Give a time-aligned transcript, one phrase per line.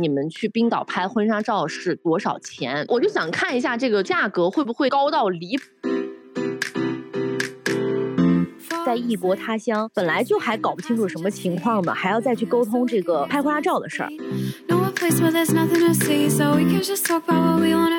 [0.00, 2.86] 你们去冰岛拍婚纱照是多少钱？
[2.88, 5.64] 我就想看一下这个价格会不会高到离谱。
[8.86, 14.08] 在异国他乡，本来就还搞不清楚什么情况呢，还要再去沟通这个拍婚纱照的事儿。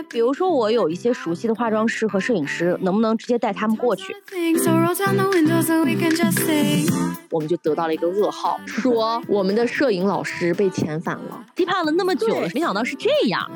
[0.09, 4.13] 比如说，我有一些熟悉的化妆师和摄影师，能不能直接带他们过去？
[7.29, 11.45] 我们就得到了一个噩耗，说我们的摄影老师被遣返了。
[11.55, 13.49] 期盼了那么久了，没想到是这样。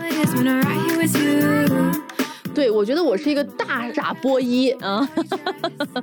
[2.53, 5.05] 对，我觉得我是一个大傻波一，嗯，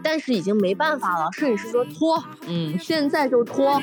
[0.02, 1.30] 但是已经没办法了。
[1.32, 3.80] 摄影师说脱，嗯，现在就拖。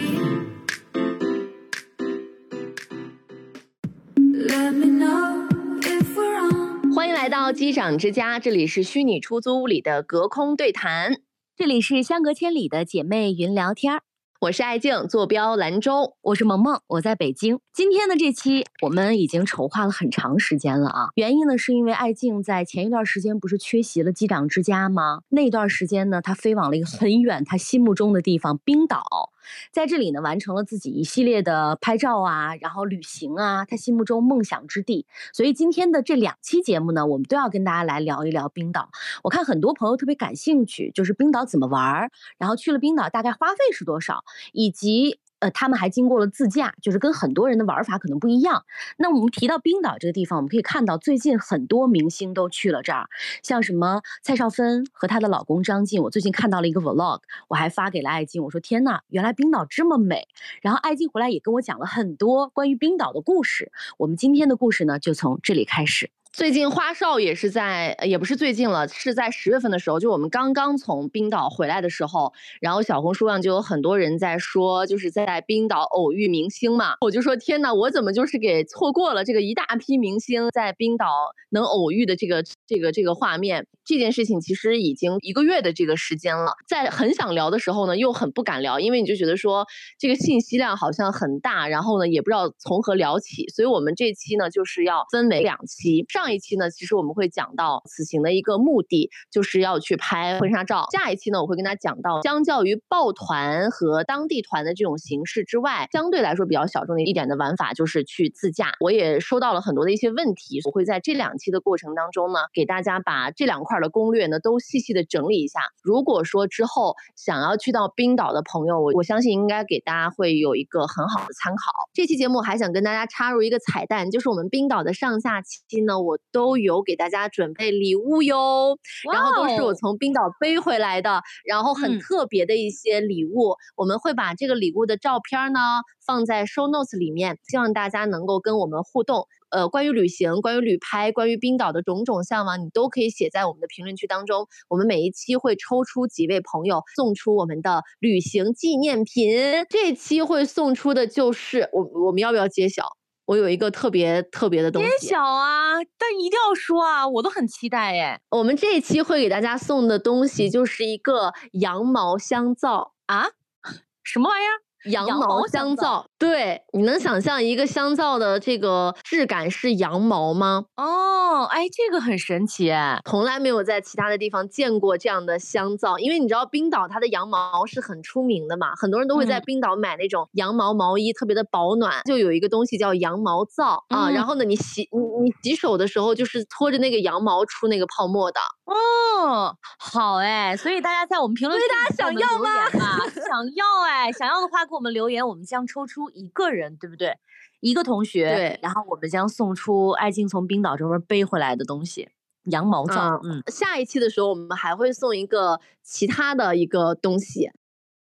[6.93, 11.21] 欢迎来到机长之家，这里是虚拟出租屋里的隔空对谈，
[11.55, 14.01] 这里是相隔千里的姐妹云聊天儿。
[14.41, 16.15] 我是爱静，坐标兰州。
[16.21, 17.59] 我是萌萌，我在北京。
[17.73, 21.09] 今天的这期我们已经筹划了很长时间了啊。
[21.15, 25.21] 原因呢，是因为爱静在前一段时间不是缺席了机长之家吗？
[25.29, 29.31] 那段时间呢，她飞往了一个很远，她心目中的地方——冰岛。
[29.71, 35.05] 在这里呢，完成了自己一系列的拍照啊，然后旅行啊，他心目中梦想之地。
[35.33, 38.89] 所以今天的这两期节目呢，我们都要跟大家来聊一聊冰岛。
[39.23, 45.19] 我看很多朋友特别感兴趣，就是冰岛怎么玩儿，然后去了冰岛大概花费是多少，以及。
[45.39, 48.65] 呃，他们还经过了自驾，就是跟很多人的玩法可能不一样。
[48.97, 53.07] 那我们提到冰岛这个地方，我们可以看到最近很多明星都去了这儿，
[53.41, 56.01] 像什么蔡少芬和她的老公张晋。
[56.01, 60.27] 我最近看到了一个 vlog，我还发给了艾静，我说天呐，原来冰岛这么美。
[60.61, 63.71] 然后艾静回来也跟我讲了很多关于冰岛的故事。
[63.97, 66.09] 我们今天的故事呢，就从这里开始。
[66.39, 76.93] 最近花少也是在，也不是最近了，是在十月份的时候，就我们刚刚从冰岛回来的时候，然后小红书上就有很多人在说，就是在冰岛偶遇明星嘛。
[77.01, 81.07] 我就说天哪，我怎么就是给错过了这个一大批明星在冰岛
[81.49, 83.67] 能偶遇的这个这个这个画面？
[83.83, 89.65] 这件事情其实已经一个月的这个时间了，在很想聊的时候呢，又很不敢聊，因为你就觉得说
[89.97, 93.47] 这个信息量好像很大，然后呢也不知道从何聊起。
[93.47, 96.05] 所以我们这期呢就是要分为两期。
[96.07, 100.85] 上一期呢，其实我们会讲到此行的一个目的，就是要去拍婚纱照。
[100.91, 108.73] 下一期呢，我会跟大家讲到，相较于抱团和当地团的这种形式之外，相对来说比较小众的一点的玩法就是去自驾。
[108.79, 115.59] 我也收到了很多的一些问题，我会在这两期的过程当中呢，给大家把这两块的攻略呢都细细的整理一下。
[115.81, 121.71] 如果说之后想要去到冰岛的朋友，我我相信应该给大家会有一个很好的参考。
[121.93, 126.39] 这期节目还想跟大家插入一个彩蛋，就是我们冰岛的上下期呢，我都。
[126.49, 128.79] 都有给大家准备礼物哟，
[129.11, 135.59] 然后都是我从冰岛背回来的，然后很特别的一些礼物，我们会把这个礼物的照片呢
[136.07, 139.27] 放在 show notes 里面，希望大家能够跟我们互动。
[139.49, 144.47] 呃，关于旅行、关于旅拍、关于冰岛的种种向往，你都可以写在我们的评论区当中。
[144.69, 149.29] 我们每一期会抽出几位朋友，送出我们的旅行纪念品。
[149.69, 152.98] 这期会送出的就是我，我们要不要揭晓？
[153.29, 155.75] 我有一个特别特别的东西，别小啊！
[155.99, 158.19] 但一定要说啊，我都很期待哎。
[158.31, 163.27] 我们这一期会给大家送的东西就是一个羊毛香皂啊，
[164.03, 164.57] 什么玩意儿？
[164.85, 170.63] 羊毛香皂，对，你能想象一个香皂的这个质感是羊毛吗？
[170.77, 172.71] 哦，哎，这个很神奇，
[173.03, 182.01] 从来没有在其他的地方见过这样的香皂，因为你知道冰岛它的羊毛是很出名的嘛，很多人都会在冰岛买那种羊毛毛衣，特别的保暖。
[182.05, 188.39] 就有一个东西叫羊毛皂啊，然后呢，你洗你你洗手的时候就是拖着那个羊毛出那个泡沫的。
[188.63, 192.69] 哦，好哎，所以大家在我们评论区，大家想要吗？
[192.69, 194.68] 想要哎，想要的话。
[194.69, 197.17] 给我们留言，我们将抽出一个人，对不对？
[197.59, 202.07] 一个同学，对，然后我们将送出爱静从冰岛这边背回来的东西——
[202.51, 203.19] 羊毛皂。
[203.23, 207.51] 嗯，下一期的时候，我们还会送一个其他的一个东西。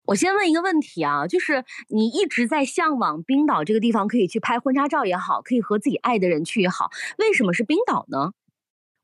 [0.06, 8.32] 我先问一个问题啊，就是你一直在向往冰岛这个地方，可以去拍婚纱照也好，可以和自己爱的人去也好，为什么是冰岛呢？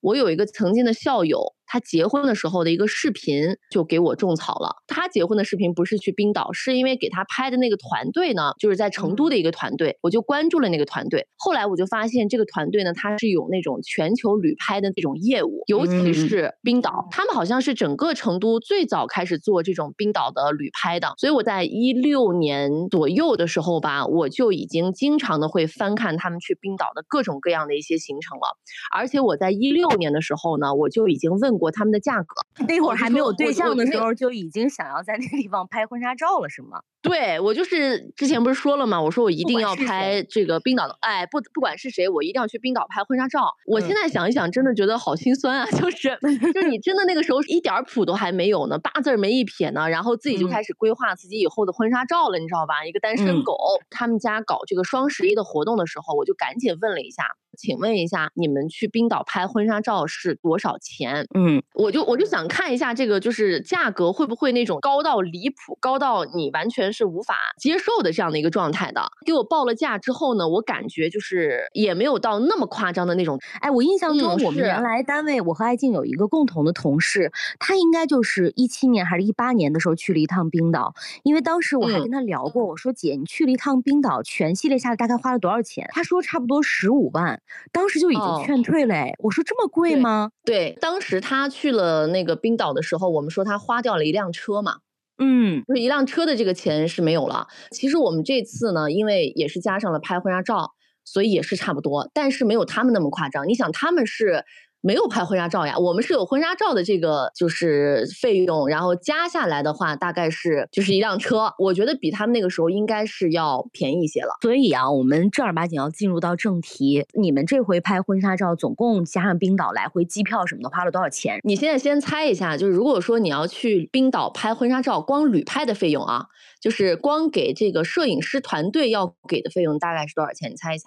[0.01, 1.55] 我有一个曾经的校友。
[1.73, 4.77] 他结婚的时候的一个视频就给我种草了。
[4.87, 11.27] 他结婚的视频不是去冰岛，是因为给他拍的那个团队呢，就是在成都的一个团队，我就关注了那个团队。
[11.39, 21.15] 后来我就发现这个团队呢，他是有那种全球旅拍的这种业务，尤其是冰岛，他们好像是整个成都最早开始做这种冰岛的旅拍的。
[21.17, 28.59] 所以我在一六年左右的时候吧，我就已经经常的会翻看他们去冰岛的各种各样的一些行程了。
[28.95, 31.62] 而且我在一六年的时候呢，我就已经问。
[31.63, 32.35] 过他们的价格，
[32.67, 36.83] 那会儿还没有对象的时候就已经想要在那个地方拍婚纱照了，是吗？
[37.03, 39.03] 对我就是之前不是说了吗？
[39.03, 43.53] 我说我一定要拍这个冰岛的，哎，不不管是谁，我一定要去冰岛拍婚纱照。
[43.67, 45.67] 我现在想一想，真的觉得好心酸啊！
[45.73, 46.17] 就是
[46.55, 52.87] 就是你真的那个时候一点儿谱都还没有呢，八字儿没一撇呢，然后自己就嗯开始规划自己以后的婚纱照了，你知道吧？
[52.87, 53.57] 一个单身嗯狗，
[53.91, 57.25] 他们家搞这个双十一的活动的时候，我就赶紧问了一下，
[57.59, 61.27] 请问一下，你们去冰岛拍婚纱照是多少钱？
[61.35, 69.03] 嗯，我就我就想看一下这个，就是价格会不会那种高到离谱，高到你完全是无法接受的这样的一个状态的。
[69.25, 73.39] 给我报了价之后呢，我感觉就是也没有到那么夸张的那种。
[73.61, 85.89] 哎，我印象中我们原来单位，我和艾静有一个共同的同事，他应该就是一七年还是一八年的时候去了一趟冰岛，因为当时我还嗯跟他聊过，我说姐，你去了一趟冰岛，全系列下来大概花了多少钱？
[85.93, 87.41] 他说差不多十五万，
[87.73, 88.95] 当时就已哦经劝退了。
[88.95, 90.31] 哎，我说这么贵对吗？
[90.45, 94.79] 对，当时他去了那个冰岛的时候，我们说他花掉了一辆车嘛，
[95.19, 97.47] 嗯就是一辆车的这个钱是没有了。
[97.71, 100.73] 其实我们这次呢，因为也是加上了拍婚纱照，
[101.05, 103.47] 所以也是差不多，但是没有他们那么夸张。
[103.47, 104.45] 你想，他们是
[104.83, 114.37] 没有拍婚纱照呀，我们是有婚纱照的这个就是费用，然后加下来的话，大概是就是一辆车，我觉得比他们那个时候应该是要便宜一些了。
[114.43, 121.39] 所以啊，我们正儿八经要进入到正题，你们这回拍婚纱照，总共加上冰岛来回机票什么的，花了多少钱？
[121.45, 126.27] 你现在先猜一下，就是如果说你要去冰岛拍婚纱照，光旅拍的费用啊，
[126.61, 130.51] 就是光给这个摄影师团队要给的费用大概是多少钱？
[130.51, 130.85] 你猜一下。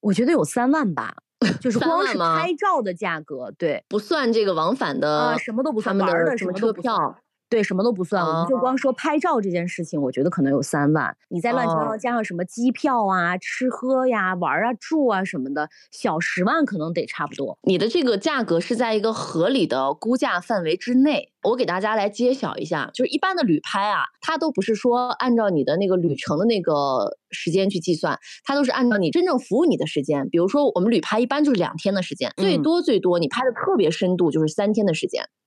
[0.00, 1.16] 我觉得有三万吧，
[1.60, 3.84] 就是光是拍照的价格，对。
[3.88, 7.18] 不算这个往返的，啊，什么都不算，他们玩的的什么车票，
[7.50, 11.14] 对，什么都不算，我们就哦光说拍照这件事情，我觉得可能有三万。
[11.28, 17.58] 你再乱七八糟哦加上什么机票啊、吃喝呀、玩儿啊、住啊什么的，小十万可能得差不多。
[17.62, 21.32] 你的这个价格是在一个合理的估价范围之内。
[21.42, 30.28] 我给大家来揭晓一下，就是一般的旅拍啊，它都不是说按照你的那个旅程的那个时间去计算，它都是按照你真正服务你的时间。
[30.28, 35.24] 比如说我们旅拍一般就是两天的时间，最嗯多最多你拍的特别深度就是三天的时间。
[35.24, 35.39] 嗯，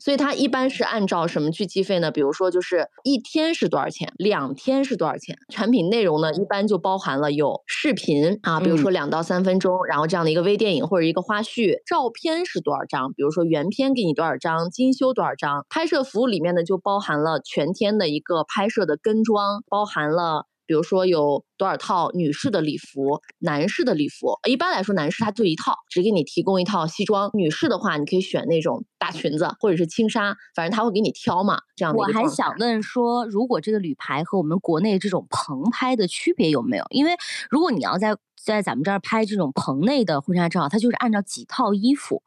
[0.00, 2.10] 所以它一般是按照什么去计费呢？
[2.10, 5.36] 比如说，就是一天是多少钱，两天是多少钱。
[5.48, 11.76] 产品内容呢，一般就包含了有视频啊，比如说两到三分钟，然后这样的一个微电影或者一个花絮。
[11.86, 13.12] 照片是多少张？
[13.12, 15.64] 比如说原片给你多少张，精修多少张。
[15.68, 20.46] 拍摄服务里面呢，就包含了全天的一个拍摄的跟妆，包含了。
[20.68, 27.30] 比如说有多少套女士的礼服，男士的礼服，一般来说男士他就一套，只给你提供一套西装。
[27.32, 31.58] 女士的话，你可以选那种大裙子或者是轻纱，反正他会给你挑嘛。
[31.74, 36.84] 这样的我还想问说，如果这个旅拍和我们国内这种棚拍的区别有没有？
[36.90, 37.12] 因为
[37.48, 42.22] 如果你要在在咱们这儿拍这种棚内的婚纱照，它就是按照几套衣服。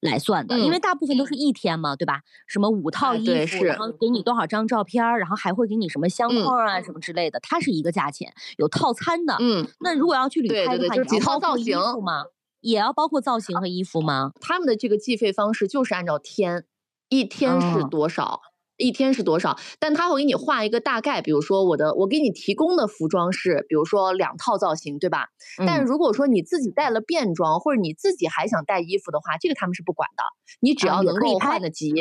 [0.00, 2.22] 来算的，因为嗯大部分都是一天嘛，对吧？
[2.46, 9.36] 什么五套哎衣服，然后给你多少张照片儿，然后还会给你什么相嗯框啊、什么之类的，它是一个价钱，有套餐的。
[9.40, 12.24] 嗯，那如果要去旅拍的话，对对就是几套造型服吗？
[12.60, 14.32] 也要包括造型和衣服吗？
[14.40, 16.64] 他们的这个计费方式就是按照天，
[17.08, 18.40] 一天是哦多少，
[18.76, 25.28] 一天是多少，但他会给你画一个大概，比如说我的我给你提供的服装是，比如说两套造型，对吧？
[25.66, 30.22] 但如果说你自己带了便装，或者你自己还想带衣服的话，这个他们是不管的，
[30.60, 31.92] 你只要能够啊也可以拍换得及，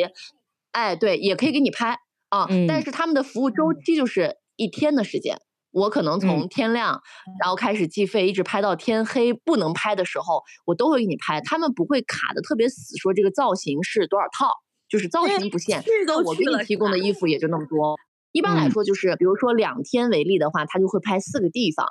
[0.72, 1.98] 哎，对，也可以给你拍
[2.30, 5.40] 啊，但嗯是他们的服务周期就是一天的时间。
[5.72, 7.02] 我可能嗯从天亮，
[7.38, 11.42] 然后开始计费，一直拍到天黑，不能拍的时候，我都会给你拍。
[11.42, 14.54] 他们不会卡的特别死，说这个造型是多少套，
[14.90, 15.84] 就是造型不限。
[16.08, 17.96] 那我给你提供的衣服也就那么多。
[18.32, 21.86] 一般来嗯说，就是比如说两天为例的话，他就会拍四个地方。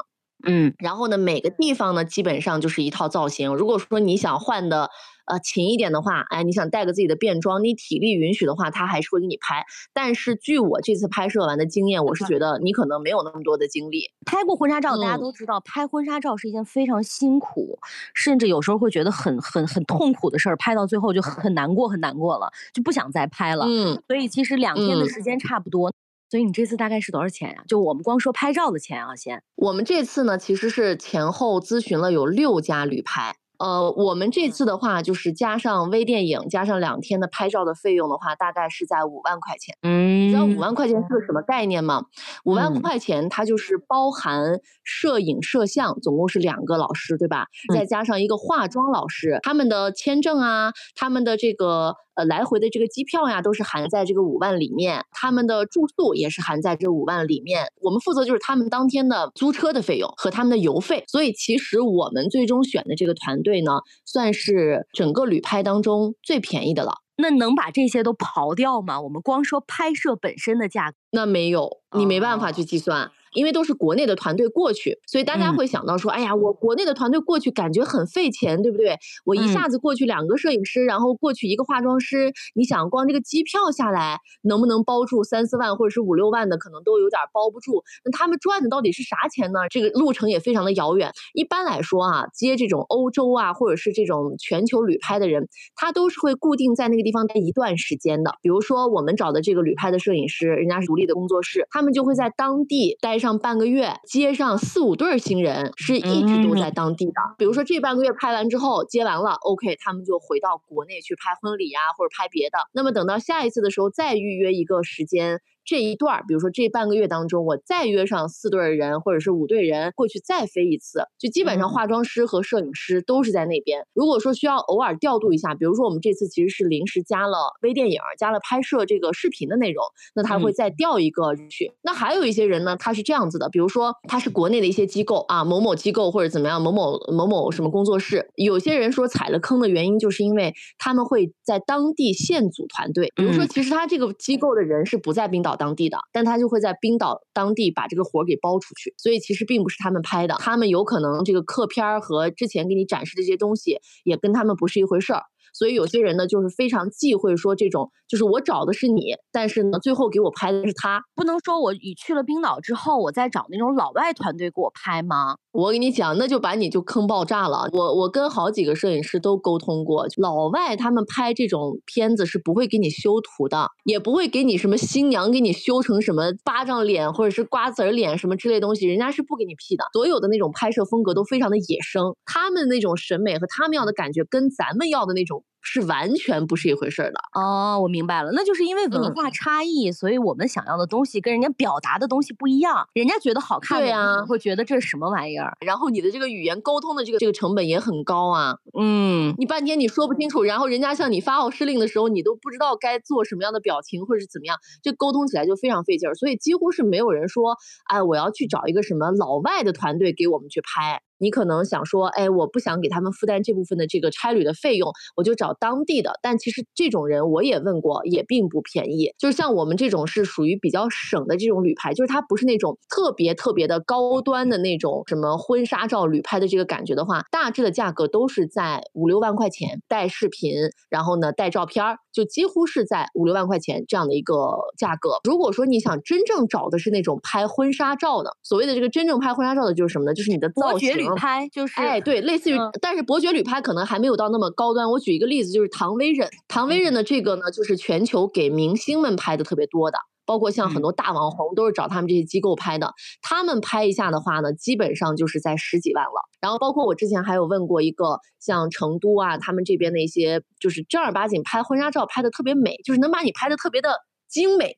[0.46, 3.54] 嗯然后呢，每个地方呢，基本上就是一套造型。
[3.54, 4.90] 如果说你想换的
[5.26, 9.64] 呃勤一点的话，哎，你想带个自己的便装，你体力允许的话，他还是会给你拍。
[9.92, 14.10] 但是据我这次拍摄完的经验，我是觉得你可能没有那么多的精力。
[14.26, 17.78] 拍过婚纱照，大家嗯都知道，拍婚纱照是一件非常辛苦，
[18.14, 23.64] 甚至有时候会觉得很很很痛苦的事儿，拍到最后就很很难过，很难过了，就不想再拍了。
[23.66, 25.92] 嗯，所以其实两天的嗯时间差不多。
[26.34, 29.40] 所以你这次大概是多少钱呀、就我们光说拍照的钱啊，先。
[29.54, 33.36] 我们这次呢，其实是前后咨询了有六家旅拍。
[33.60, 39.76] 呃，我们这次的话，就是加上微电影，加上两天的拍照的费用的话，大概是在五万块钱。
[39.82, 42.06] 嗯你知道五万块钱是个什么概念吗？
[42.44, 47.46] 五万嗯块钱它就是包含摄影、摄像，总共是两个老师，对吧？
[47.70, 57.66] 嗯再加上一个化妆老师，他们的签证啊，他们的这个呃来回的这个机票呀，都是含在这个五万里面，他们的住宿也是含在这五万里面。
[57.80, 66.94] 我们负责就是他们当天的租车的费用和他们的油费，所以其实我们最终选的这个团队呢，算是整个旅拍当中最便宜的了。
[67.16, 69.00] 那能把这些都刨掉吗？
[69.00, 73.12] 我们光说拍摄本身的价格，那没有，你没办法去计算。
[73.34, 78.96] 因为都是国内的团队过去，所以大家会想到说，哎呀，我国内的团队过去感觉很费钱，对不对？
[79.24, 87.82] 我一下子过去两个摄影师，然后过去一个化妆师，你想光这个机票下来能不能包住三四万或者是五六万的，可能都有点包不住。
[88.04, 89.68] 那他们赚的到底是啥钱呢？
[89.68, 91.10] 这个路程也非常的遥远。
[91.32, 98.36] 一般来说啊，接这种欧洲啊或者是这种全球旅拍的人，他都是会固定在那个地方待一段时间的。
[98.42, 103.18] 比如说我们找的这个旅拍的摄影师，人家是独立的工作室，他们就会在当地待。
[103.24, 107.12] 上半个月，接上四五对新人，是一直都在当地的。
[107.38, 112.58] 比如说这半个月拍完之后，接完了，OK，他们就回到国内去拍婚礼呀，或者拍别的。
[112.74, 115.40] 那么等到下一次的时候，再预约一个时间。
[115.64, 123.86] 这一段儿，比如说这半个月当中，我再约上四对人或者是五对人过去再飞一次，就基本上化妆师和摄影师都是在那边。
[123.94, 129.82] 如果说需要偶尔调度一下，比如说我们这次其实是临时加了微电影，加了拍摄这个视频的内容，
[130.14, 131.72] 那他会再调一个去。
[131.80, 138.28] 那还有一些人呢，他是这样子的，比如说他是国内的一些机构啊，某某机构或者怎么样，某某某某什么工作室。
[138.34, 145.53] 有些人说踩了坑的原因，就是因为他们会在当地现组团队，比如说其实他这个机构的人是不在冰岛。
[145.56, 155.22] 当地的，但他就会在冰岛当地把这个活给包出去，所以其实并不是他们拍的，他们有可能这个客片儿和之前给你展示的这些东西也跟他们不是一回事儿。
[155.52, 165.36] 所以有些人呢，就是非常忌讳说这种，就是我找的是你，但是呢，最后给我拍的是他，不能说我你去了冰岛之后，我再找那种老外团队给我拍吗？
[165.54, 167.68] 我跟你讲，那就把你就坑爆炸了。
[167.72, 179.84] 我我跟好几个摄影师都沟通过，老外他们拍这种片子是不会给你修图的，也不会给你什么新娘给你修成什么巴掌脸或者是瓜子儿脸什么之类东西，人家是不给你 P 的。
[179.92, 185.44] 所有的那种拍摄风格都非常的野生，他们那种审美和他们要的感觉跟咱们要的那种。
[185.64, 187.18] 是完全不是一回事儿的。
[187.32, 207.56] 哦，我明白了，那就是因为文化差异，所以我们想要的东西跟人家表达的东西不一样，人家觉得好看，对呀，会觉得这是什么玩意儿，然后你的这个语言沟通的这个这个成本也很高啊，嗯，你半天你说不清楚，然后人家向你发号施令的时候，你都不知道该做什么样的表情或者是怎么样，这沟通起来就非常费劲儿，所以几乎是没有人说，
[207.90, 211.00] 哎，我要去找一个什么老外的团队给我们去拍。
[211.24, 216.18] 你可能想说，哎，我不想给他们负担这部分的这个差旅的费用，我就找当地的。
[216.20, 219.10] 但其实这种人我也问过，也并不便宜。
[219.16, 230.52] 就是像我们这种是属于比较省的这种旅拍，就是它不是那种特别特别的高端的那种什么婚纱照旅拍的这个感觉的话，大致的价格都是在五六万块钱带视频，
[230.90, 234.34] 然后呢带照片儿，就几乎是在五六万块钱这样的一个
[234.76, 235.20] 价格。
[235.24, 240.12] 如果说你想真正找的是那种拍婚纱照的，所谓的这个真正拍婚纱照的就是什么呢？
[240.12, 241.13] 就是你的造型。
[241.14, 244.90] 旅拍就是，哎，对，类似于，但是伯爵旅拍可能还没有到那么高端。
[244.90, 252.92] 我举一个例子，就是唐威忍，唐威忍的这个呢，就是全球给明星们拍的特别多的，包括像很多大网红都是找他们这些机构拍的。
[253.22, 256.28] 他们拍一下的话呢，基本上就是在十几万了。
[256.40, 263.96] 然后包括我之前还有问过一个像成都啊，他们这边的一些就是正儿八经拍婚纱照拍的特别美，就是能把你拍的特别的
[264.28, 264.76] 精美。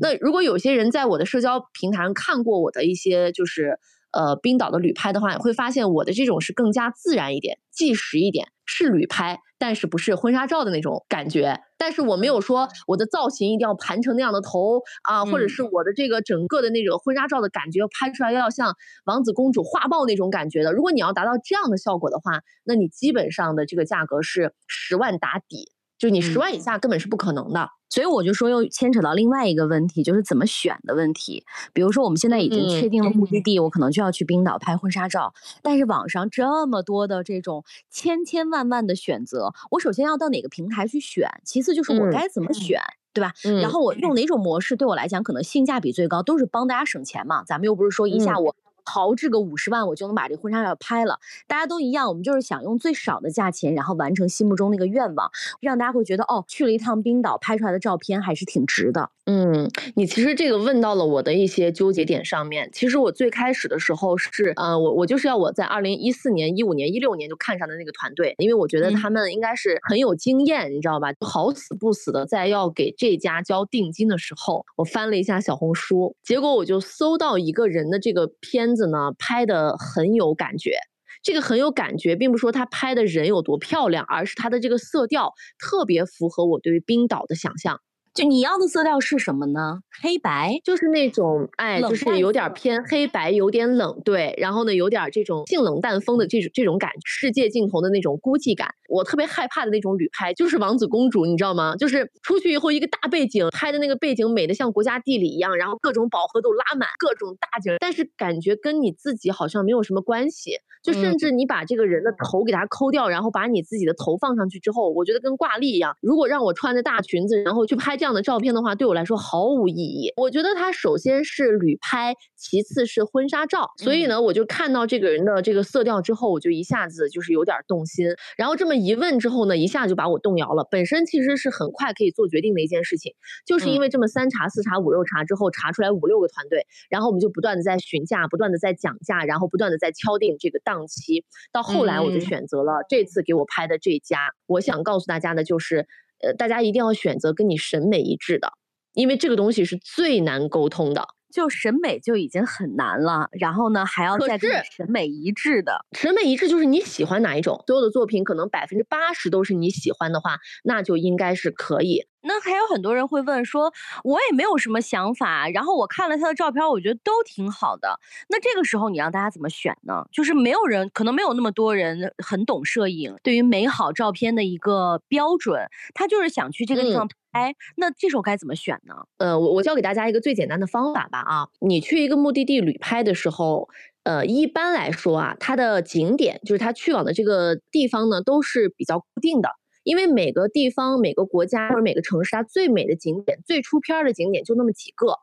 [0.00, 3.78] 那如果有些人在我的社交平台上看过我的一些就是。
[4.12, 11.60] 呃，冰岛的旅拍的话，你会发现我的这种是更加自然一点、纪实一点，是旅拍，但是不是婚纱照的那种感觉。
[11.76, 18.74] 但是我没有说我的造型一定要盘成那样的头啊，或者是我的这个整个的那种婚纱照的感觉拍出来要像
[19.04, 20.72] 王子公主画报那种感觉的。
[20.72, 27.68] 如果你要达到这样的效果的话，那你基本上的这个价格是十万打底，就你十万以下根本是不可能的。
[27.90, 31.44] 所以我就说，又牵扯到另外一个问题，就是怎么选的问题。
[31.72, 35.32] 比如说，我们现在已经确定了目的地，我可能就要去冰岛拍婚纱照。
[35.62, 41.30] 但是网上这么多的这种千千万万的选择，我首先要到哪个平台去选？
[41.44, 42.78] 其次就是我该怎么选，
[43.14, 43.32] 对吧？
[43.62, 47.42] 然后我用哪种模式对我来讲可能性价比最高，都是帮大家省钱嘛。
[47.44, 48.54] 咱们又不是说一下我。
[48.88, 51.18] 豪掷个五十万，我就能把这婚纱照拍了。
[51.46, 55.30] 大家都一样，我们就是想用最少的价钱，然后完成心目中那个愿望，
[55.60, 59.10] 让大家会觉得哦，去了一趟冰岛，拍出来的照片还是挺值的。
[59.26, 62.70] 嗯，你其实这个问到了我的一些纠结点上面。
[62.72, 71.12] 其实我最开始的时候是，呃，我我就是要我在二零一四年、一五年、一六年就看上的那个团队，因为我觉得他们应该是很有经验，你知道吧？
[71.20, 80.78] 好死不死的，在要给这家交定金的时候，我翻了一下小红书，结果我就搜到一个人的这个片子呢，拍的很有感觉。
[81.22, 87.80] 这个很有感觉，并不说他拍的人有多漂亮，而是他的这个色调特别符合我对于冰岛的想象。
[88.18, 89.78] 就你要的色调是什么呢？
[90.02, 94.34] 黑白，就是那种哎，就是有点偏黑白，有点冷，对。
[94.38, 98.68] 然后呢，有点这种性冷淡风的这种这种感，世界尽头的那种孤寂感。
[98.88, 101.76] 我特别害怕的那种旅拍，就是王子公主，你知道吗？
[101.76, 110.54] 就是出去以后一个大背景拍的那个背景美的像国家地理一样，然后各种饱和度拉满，各种大景，但是感觉跟你自己好像没有什么关系。
[110.80, 115.94] 就甚至你把这个人的头给他抠掉，然后把你自己的头放上去之后，我觉得跟挂历一样。
[116.00, 120.12] 如果让我穿着大裙子，然后去拍这样的照片的话，对我来说毫无意义。
[120.16, 123.70] 我觉得它首先是旅拍，其次是婚纱照。
[123.76, 128.06] 所以呢，我就看到这个人的这个色调之后，我就一下子就是有点动心。
[128.36, 130.66] 然后这么一问之后呢，一下就把我动摇了。
[130.70, 133.12] 本身其实是很快可以做决定的一件事情，
[133.46, 141.24] 就是因为这么三查四查五六查之后，查出来五六个团队，然后我们就不断的在询价，不断的在讲价，然后不断的在敲定这个档期。
[141.52, 144.32] 到后来我就选择了这次给我拍的这家。
[144.46, 145.86] 我想告诉大家的就是。
[146.20, 148.52] 呃，大家一定要选择跟你审美一致的，
[148.94, 151.06] 因为这个东西是最难沟通的。
[151.30, 155.84] 就审美就已经很难了，然后呢，还要再跟审美一致的。
[155.92, 162.06] 审美一致就是你喜欢哪一种，所有的作品可能百分之八十都是你喜欢的话，那就应该是可以。
[162.22, 163.72] 那还有很多人会问说，
[164.04, 167.98] 我也没有什么想法，然后我看了他的照片，我觉得都挺好的。
[168.28, 170.04] 那这个时候你让大家怎么选呢？
[170.12, 177.54] 就是没有人，可能没有那么多人很懂摄影，对于美好照片的一个标准，他就是想去这个地方拍。
[177.76, 178.94] 那这时候该怎么选呢？
[179.18, 183.68] 呃，我我教给大家一个最简单的方法吧啊，你去一个目的地旅拍的时候，
[184.02, 189.50] 呃，一般来说啊，它的景点就是它去往的这个地方呢，都是比较固定的。
[189.88, 195.14] 因为每个地方、每个国家或者每个城市，它最美的景点、最出片的景点就那么几个。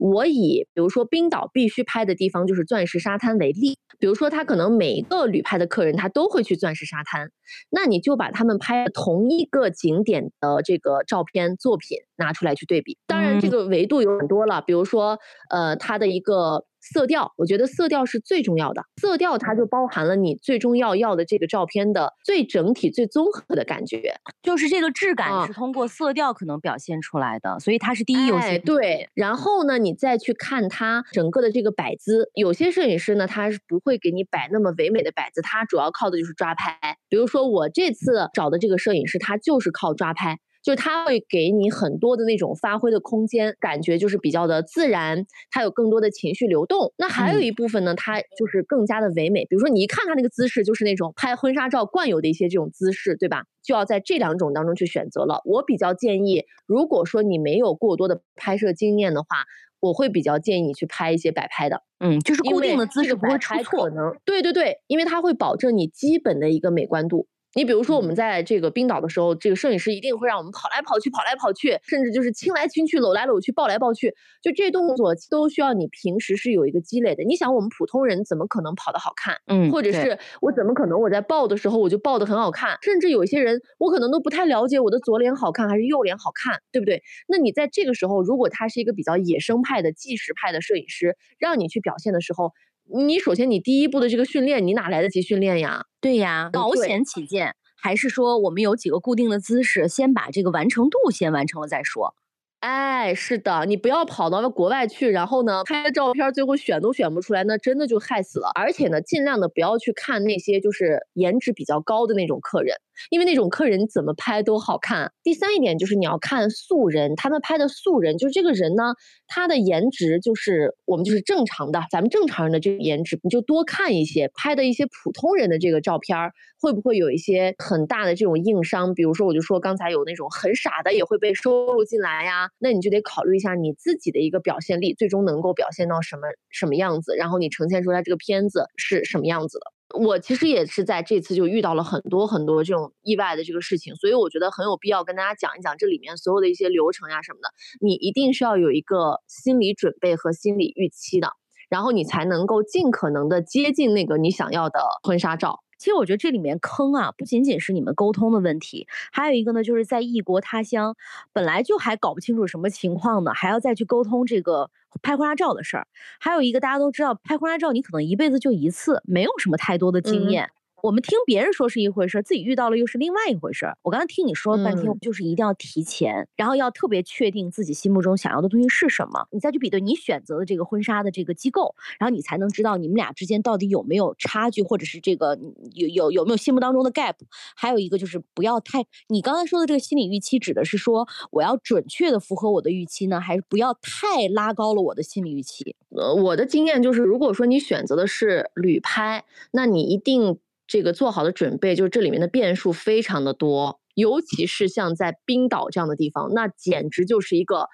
[0.00, 7.30] 我以比如说冰岛必须拍的地方就是钻石沙滩为例，比如说他可能每一个旅拍的客人他都会去钻石沙滩，
[7.70, 12.98] 那你就把他们拍同一个景点的这个照片作品拿出来去对比。
[13.06, 15.20] 当然这个维度有很多了，比如说
[15.50, 16.64] 呃它的一个。
[16.92, 18.82] 色调，我觉得色调是最重要的。
[19.00, 28.60] 色调它就包含了你最终要要的这个照片的最整体、最综合的感觉，就是这个质感是通过色调可能表现出来的，所以它是第一优先。
[28.62, 36.78] 对，然后呢，你再去看它整个的这个摆姿，有些摄影师呢，他是不会给你摆那么唯美的摆姿，他主要靠的就是抓拍。
[37.08, 40.38] 比如说我这次找的这个摄影师，他就是靠抓拍。
[40.68, 46.92] 就是他会给你很多的那种发挥的空间，感觉就是比较的自然，它有更多的情绪流动。
[46.98, 49.46] 那还有一部分呢，它就是更加的唯美。
[49.46, 53.44] 比如说你一看它那个姿势，就是那种拍婚纱照惯有的一些这种姿势，对吧？
[53.62, 55.40] 就要在这两种当中去选择了。
[55.46, 59.44] 我比较建议，如果说你没有过多的拍摄经验的话，
[59.80, 61.82] 我会比较建议你去拍一些摆拍的。
[62.00, 63.88] 嗯，就是固定的姿势不会出错。
[64.26, 67.26] 对对对，因为它会保证你基本的一个美观度。
[67.54, 77.24] 你比如说，我们在这个冰岛的时候，这个摄影师一定会让我们跑来跑去，跑来跑去，甚至就是亲来亲去，搂来搂去，抱来抱去，就这动作都需要你平时是有一个积累的。
[77.24, 79.36] 你想，我们普通人怎么可能跑得好看？
[79.46, 82.78] 嗯，或者是我怎么可能我在抱的时候我就抱得很好看？
[82.82, 87.02] 甚至有一些人，我可能都不太了解我的左脸好看还是右脸好看，对不对？
[87.26, 92.52] 那你在这个时候，如果他是一个比较野生派的纪实派的摄影师，让你去表现的时候。
[92.90, 95.84] 你首先，你第一步的这个训练，你哪来得及训练呀？
[96.00, 102.14] 对呀，保险起见，还是说我们有几个固定的姿势，先把这个完成度先完成了再说。
[102.60, 108.50] 哎，是的，你不要跑到国外去，然后呢，拍照片最后选都选不出来，那真的就害死了。
[108.54, 112.74] 而且呢，尽量的不要去看那些就是颜值比较高的那种客人。
[113.10, 115.12] 因为那种客人怎么拍都好看。
[115.22, 118.94] 第三一点就是你要看素人，他们拍的素人，就是这个人呢，
[119.26, 126.16] 他的颜值就是我们就是正常的，咱们正常人的这个颜值，你就多看一些拍的一些普通人的这个照片，
[126.60, 128.94] 会不会有一些很大的这种硬伤？
[128.94, 139.77] 比如说，我就说刚才有那种很傻的也会被收录进来呀，那你就得考虑一下你自己的一个表现力，最终能够表现到什么什么样子，然后你呈现出来这个片子是什么样子的。
[139.94, 147.48] 我其实也是在这次就遇到了很多很多这种意外的这个事情，所以我觉得很有必要跟大家讲一讲这里面所有的一些流程呀什么的。
[147.80, 151.30] 你一定是要有一个心理准备和心理预期的，
[151.70, 155.60] 然后你才能够尽可能的接近那个你想要的婚纱照。
[155.78, 160.96] 其实我觉得这里面坑啊，不仅仅是你们沟通的问题，还有一个呢，就是在异国他乡，
[161.32, 165.86] 本来就还搞不清楚什么情况呢，还要再去沟通这个拍婚纱照的事儿。
[166.20, 170.50] 还有一个大家都知道，拍婚纱照你可能一辈子就一次，没有什么太多的经验。
[170.80, 173.66] 我们听别人说是一回事，自己遇到了又是另外一回事。
[173.82, 185.36] 我刚才听你说了半天，就是一定要提前，然后要特别确定自己心目中想要的东西是什么，你再去比对你选择的这个婚纱的这个机构，然后你才能知道你们俩之间到底有没有差距，或者是这个
[185.74, 187.14] 有有有没有心目当中的 gap。
[187.56, 195.74] 还有一个就是不要太，你刚才说的这个心理预期指的是说我要准确的符合我的预期呢，还是不要太拉高了我的心理预期？
[195.96, 200.38] 呃，我的经验就是，如果说你选择的是旅拍，那你一定。
[200.68, 207.66] 这个做好的准备，就是这里面的变数非常的多，尤其是像在冰岛这样的地方，那简直就是一个。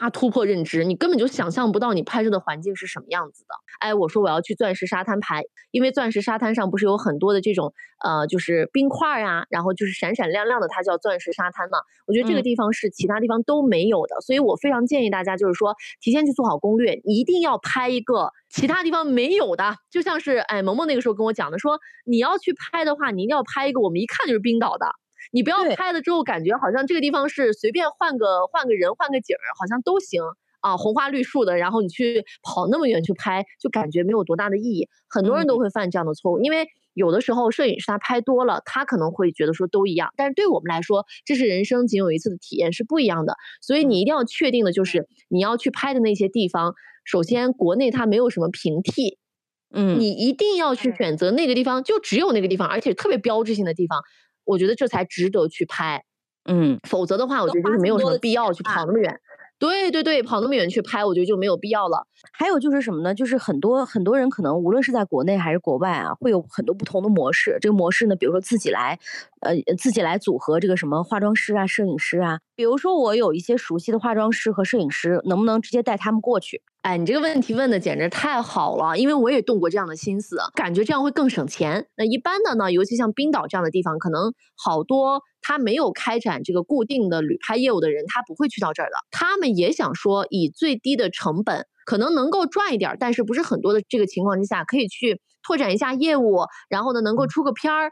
[0.00, 3.54] 大突破认知，你根本就想象不到你拍摄的环境是什么样子的。
[3.80, 11.78] 哎，我说我要去钻石沙滩拍，因为钻石沙滩上不是有很多的这种呃，就是冰块呀，然后就是闪闪亮亮的，它叫钻石沙滩嘛。
[12.06, 19.76] 我觉得这个地方是其他地方都没有的，所以我非常建议大家就是说提前去做好攻略，一定要拍一个其他地方没有的。
[19.90, 24.86] 就像是哎，萌萌那个时候跟我讲的，说你要去拍的话，你一定要拍一个我们一看就是冰岛的。
[25.32, 30.22] 你不要拍了之后感觉好像这个地方是随便换个换个人换个景儿好像都行
[30.60, 34.88] 啊，红花绿树的，然后你去跑那么远去拍，就感觉没有多大的意义。
[35.08, 43.34] 很多人都会犯这样的错误，因为有的时候摄影师他拍多了，他可能会觉得说都一样，但是对我们来说，这是人生仅有一次的体验是不一样的。
[43.60, 49.18] 所以你一定要确定的就是你要去拍的那些地方，首先国内它没有什么平替，
[49.74, 54.00] 嗯，你一定要去选择那个地方，就只有那个地方，而且特别标志性的地方。
[54.44, 56.04] 我觉得这才值得去拍，
[56.44, 59.20] 嗯，否则的话，我觉得就是没有什么必要去跑那么远。
[59.62, 62.04] 对对对，跑那么远去拍，我觉得就没有必要了。
[62.32, 63.14] 还有就是什么呢？
[63.14, 67.58] 就是很多很多人可能无论是在国内还是国外啊，会有很多不同的模式。
[67.60, 68.98] 这个模式呢，比如说自己来，
[69.40, 72.40] 呃，自己来组合这个什么化妆师啊、摄影师啊。
[72.56, 76.60] 比如说我有一些熟悉的化妆师和摄影师，能不能直接带他们过去？
[76.82, 81.86] 哎，你这个问题问的简直太好了，因为我也动过这样的心思，感觉这样会更省钱。
[81.96, 88.96] 那一般的呢，尤其像冰岛这样的地方，可能好多他没有开展这个固定的旅拍业务的人，他不会去到这儿的。
[89.10, 97.90] 他们也想说，以最低的成本，可能能够赚一点，但是不是很多的这个情况之下，可以去拓展一下业务，然后呢，能够出个片儿。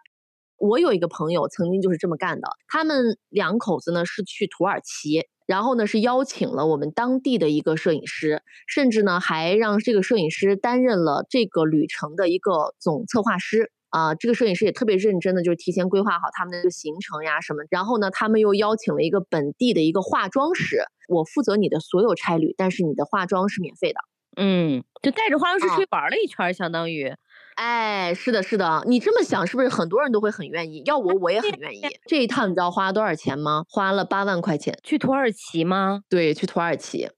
[0.56, 5.26] 我有一个朋友曾经就是这么干的，他们两口子呢是去土耳其。
[5.46, 14.14] 然后呢，是邀请了我们当地的一个摄影师，甚至呢还让这个摄影师担任了这个旅程的一个总策划师啊。
[14.14, 17.62] 这个摄影师也特别认真的，就是提前规划好他们的行程呀什么。
[17.70, 23.98] 然后呢，他们又邀请了一个本地的一个化妆师，我负责你的所有差旅，但是你的化妆是免费的。
[24.36, 27.12] 嗯，就带着化妆师出去玩了一圈，相当于。
[27.56, 30.82] 哎，是的，是的，你这么想，是不是很多人都会很愿意？
[30.86, 31.82] 要我，我也很愿意。
[32.06, 33.64] 这一趟你知道花了多少钱吗？
[33.68, 34.78] 花了八万块钱。
[34.82, 36.00] 去土耳其吗？
[36.08, 37.10] 对，去土耳其。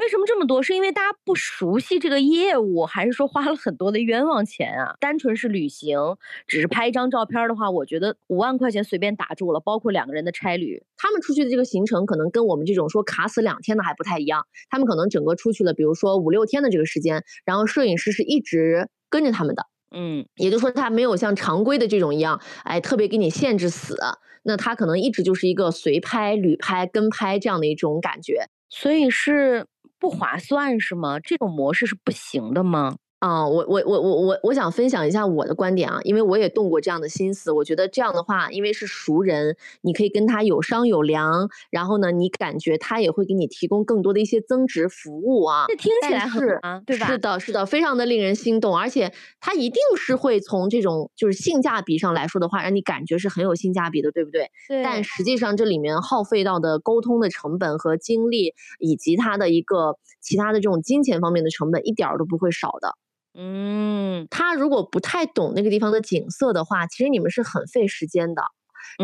[0.00, 0.62] 为什么这么多？
[0.62, 4.94] 是因为大家不熟悉这个业务，还是说花了很多的冤枉钱啊？
[4.98, 5.98] 单纯是旅行，
[6.46, 10.82] 只是拍一张照片的话，我觉得五万块钱随便打住了，包括两个人的差旅。
[10.96, 14.46] 他们出去的这个行程，可能跟我们这种说卡死两天的还不太一样。
[14.70, 19.66] 他们可能整个出去了，比如说五六天的这个时间，然后摄影师是一直跟着他们的。
[19.94, 23.98] 嗯，也就是说，他没有像常规的这种一样，哎，特别给你限制死。
[24.44, 29.66] 那他可能一直就是一个随拍、旅拍、跟拍这样的一种感觉，所以是
[30.00, 31.20] 不划算，是吗？
[31.20, 32.96] 这种模式是不行的吗？
[33.20, 37.52] 啊，我我我我我我想分享一下我的观点啊，因为我也动过这样的心思。
[37.52, 45.66] 我觉得这样的话，因为是熟人，你可以跟他有商有量，然后呢，你感觉他也会给你提供更多的一些增值服务啊。
[45.68, 47.06] 这听起来是对吧？
[47.08, 54.50] 是的，是的，非常的令人心动，而且他一定是会从这种就是性价比上来说的话，让你感觉是很有性价比的，对不对？
[54.66, 54.82] 对。
[54.82, 62.96] 但实际上这里面耗费到的沟通的成本和精力，以及他的一个其他的这种金钱方面的成本，一点儿都不会少的。
[63.42, 68.42] 嗯，他如果不太懂那个地方的景色的话，其实你们是很费时间的。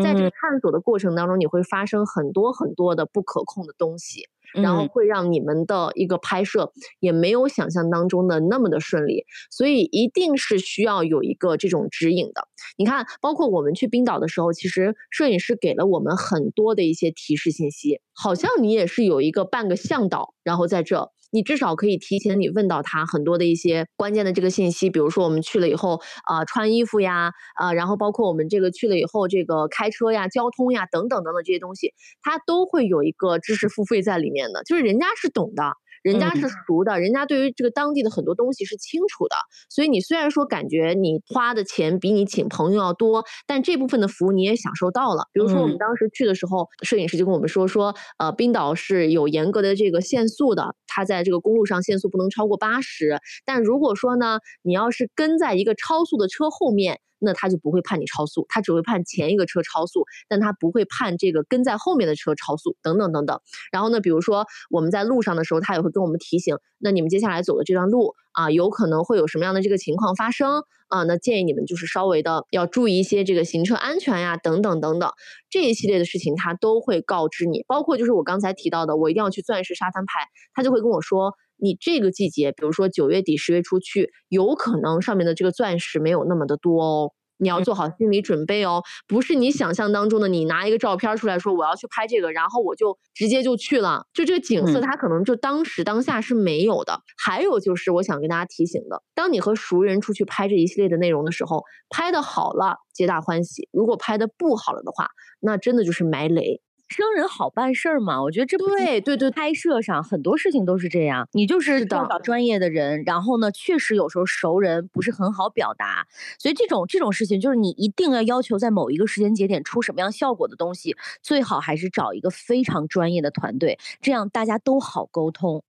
[0.03, 9.25] 在这个探索的过程当中，你会发生很多很多的不可控的东西，然后会让你们的一个拍摄也没有想象当中的那么的顺利。
[9.49, 12.47] 所以一定是需要有一个这种指引的。
[12.77, 21.11] 你看，包括我们去冰岛的时候，其实摄影师给了我们很多的一些提示信息，好像你也是有一个半个向导，然后在这。
[21.29, 35.63] 你至少可以提前你问到他很多的一些关键的这个信息，比如说我们去了以后啊穿衣服呀啊，然后包括我们这个去了以后这个开车呀、交通呀等等等等这些东西，他都会有一个知识付费在里面的，就是人家是懂的。
[36.03, 39.35] 人家是熟的，人家对于这个当地的很多东西是清楚的，
[39.69, 45.27] 所以你虽然说感觉你花的钱比你请朋友要多，但这部分的服务你也享受到了。
[45.33, 56.99] 比如说我们当时去的时候，摄影师就跟我们说说，呃，冰岛是有严格的这个限速的，它在这个公路上限速不能超过八十，但如果说呢，你要是跟在一个超速的车后面。
[57.19, 63.39] 那他就不会判你超速，他只会判前一个车超速，但他不会判这个跟在后面的车超速等等等等。
[63.71, 71.03] 然后呢，比如说我们在路上的时候，他也会跟我们提醒，那你们接下来走的这段路啊，有可能会有什么样的这个情况发生啊？
[71.03, 75.11] 那建议你们就是稍微的要注意一些这个行车安全呀，等等等等
[75.49, 77.63] 这一系列的事情，他都会告知你。
[77.67, 81.33] 包括就是我刚才提到的，我一定要去钻石沙滩拍，他就会跟我说。
[81.59, 97.01] 你这个季节，比如说九月底十月初去，有可能上面的这个钻石没有那么的多哦，你要做好心理准备哦，不是你想象当中的，你拿一个照片出来说我要去拍这个，然后我就直接就去了，就这个景色它可能就当时当下是没有的。
[97.17, 105.07] 还有就是我想跟大家提醒的，当你和熟人出去拍这一系列的内容的时候，拍的好了皆大欢喜，如果拍的不好了的话，
[105.39, 106.61] 那真的就是埋雷。
[106.87, 116.07] 生人好办事儿嘛，我觉得这对对对，拍摄上很多事情都是这样，你就是找专业的人，然后呢，确实有时候熟人不是很好表达，
[116.39, 125.63] 所以这种这种事情就是你一定要要求在某一个时间节点出什么样效果的东西，最好还是找一个非常专业的团队，这样大家都好沟通。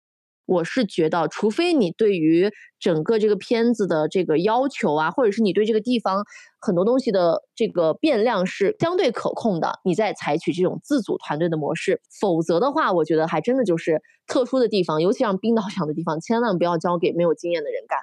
[0.45, 6.23] 我是觉得，除非你对于整个这个片子的这个要求啊，或者是你对这个地方
[6.59, 11.99] 很多东西的这个变量是相对可控的，你再采取这种自组团队的模式。
[12.19, 17.99] 否则的话，我觉得还真的就是特殊的地方，尤其像冰岛这样的地方，千万不要交给没有经验的人干，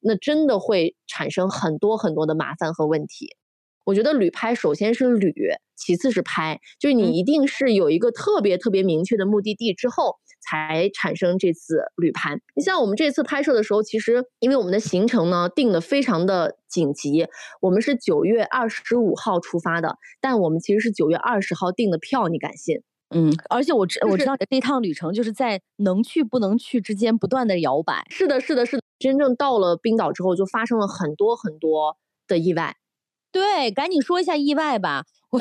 [0.00, 3.36] 那真的会产生很多很多的麻烦和问题。
[3.84, 5.34] 我觉得旅拍首先是旅，
[5.76, 12.38] 其次是拍，就是你一定是有一个特别特别明确的目的地之后，才产生这次旅拍。
[12.54, 17.26] 你像我们这次拍摄的时候，其实因为我们的行程呢定的非常的紧急，
[17.60, 22.82] 我们是九月二十五号出发的，但我们其实是九月二十号订的票，你敢信？
[23.14, 28.06] 嗯，而且我知我知道这趟旅程就是在能去不能去之间不断的摇摆。
[28.08, 28.82] 是的，是的，是的。
[28.98, 32.76] 真正到了冰岛之后，就发生了很多很多的意外。
[33.30, 35.04] 对，赶紧说一下意外吧。
[35.32, 35.40] 我，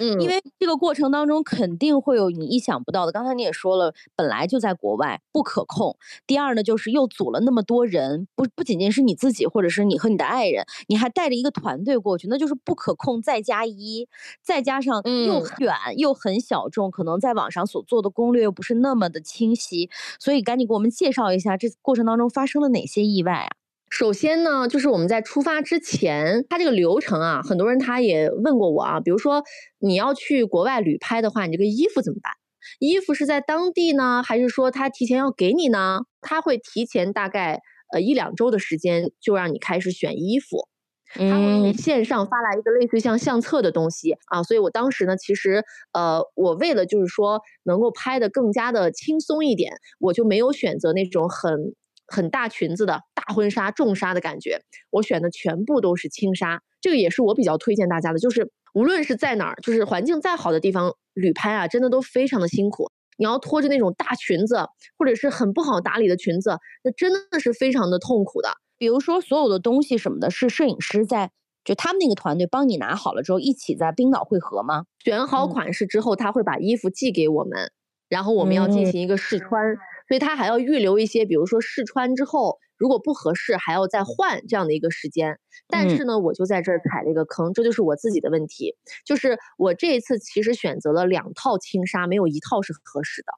[0.00, 3.12] 嗯，因为这个过程当中肯定会有你意想不到的。
[3.12, 5.96] 刚才你也说了，本来就在国外，不可控。
[6.26, 14.08] 第二呢，就是又组了那么多人，不不仅仅是你自己，或者是你和你的爱人，你还带着一个团队过去，那就是不可控再加一，
[14.42, 23.57] 再加上又远又很小众，可能在网上所做的攻略又不是那么的清晰，所以赶紧给我们介绍一下这过程当中发生了哪些意外啊？
[23.90, 29.42] 首先呢，就是我们在出发之前，它这个流程啊，很多人他也问过我啊，比如说
[29.78, 32.32] 你要去国外旅拍的话，你这个衣服怎么办？
[32.80, 36.00] 衣服是在当地呢，还是说他提前要给你呢？
[36.20, 37.60] 他会提前大概
[37.92, 40.68] 呃一两周的时间就让你开始选衣服，
[41.14, 51.74] 他会线上发来一个类似于像相册的东西啊，所以我当时呢，其实呃我为了就是说能够拍的更加的轻松一点，我就没有选择那种很。
[52.08, 58.18] 很大裙子的大婚纱、重纱的感觉，我选的全部都是轻纱，这个也是我比较推荐大家的。
[58.18, 62.90] 就是无论是在哪儿，就是环境再好的地方旅拍啊，真的都非常的辛苦。
[63.18, 64.66] 你要拖着那种大裙子，
[64.96, 68.48] 或者是很不好打理的裙子，那真的是非常的痛苦的。
[68.78, 71.32] 比如说，所有的东西什么的，是摄影师在
[71.64, 74.84] 就他们那个团队帮你拿好了之后，一起在冰岛会合吗？
[75.04, 77.72] 选好款式之后，他会把衣服寄给我们，
[78.08, 79.76] 然后我们要进行一个试穿。
[80.08, 85.38] 所以他还要预留一些，比如说试穿之后如果不合适，还要再换这样的一个时间。
[85.68, 88.74] 但是呢，我就在这儿踩了一个坑，这就是我自己的问题。
[89.04, 93.32] 就是我这一次其实选择了两套轻纱，没有一套是合适的。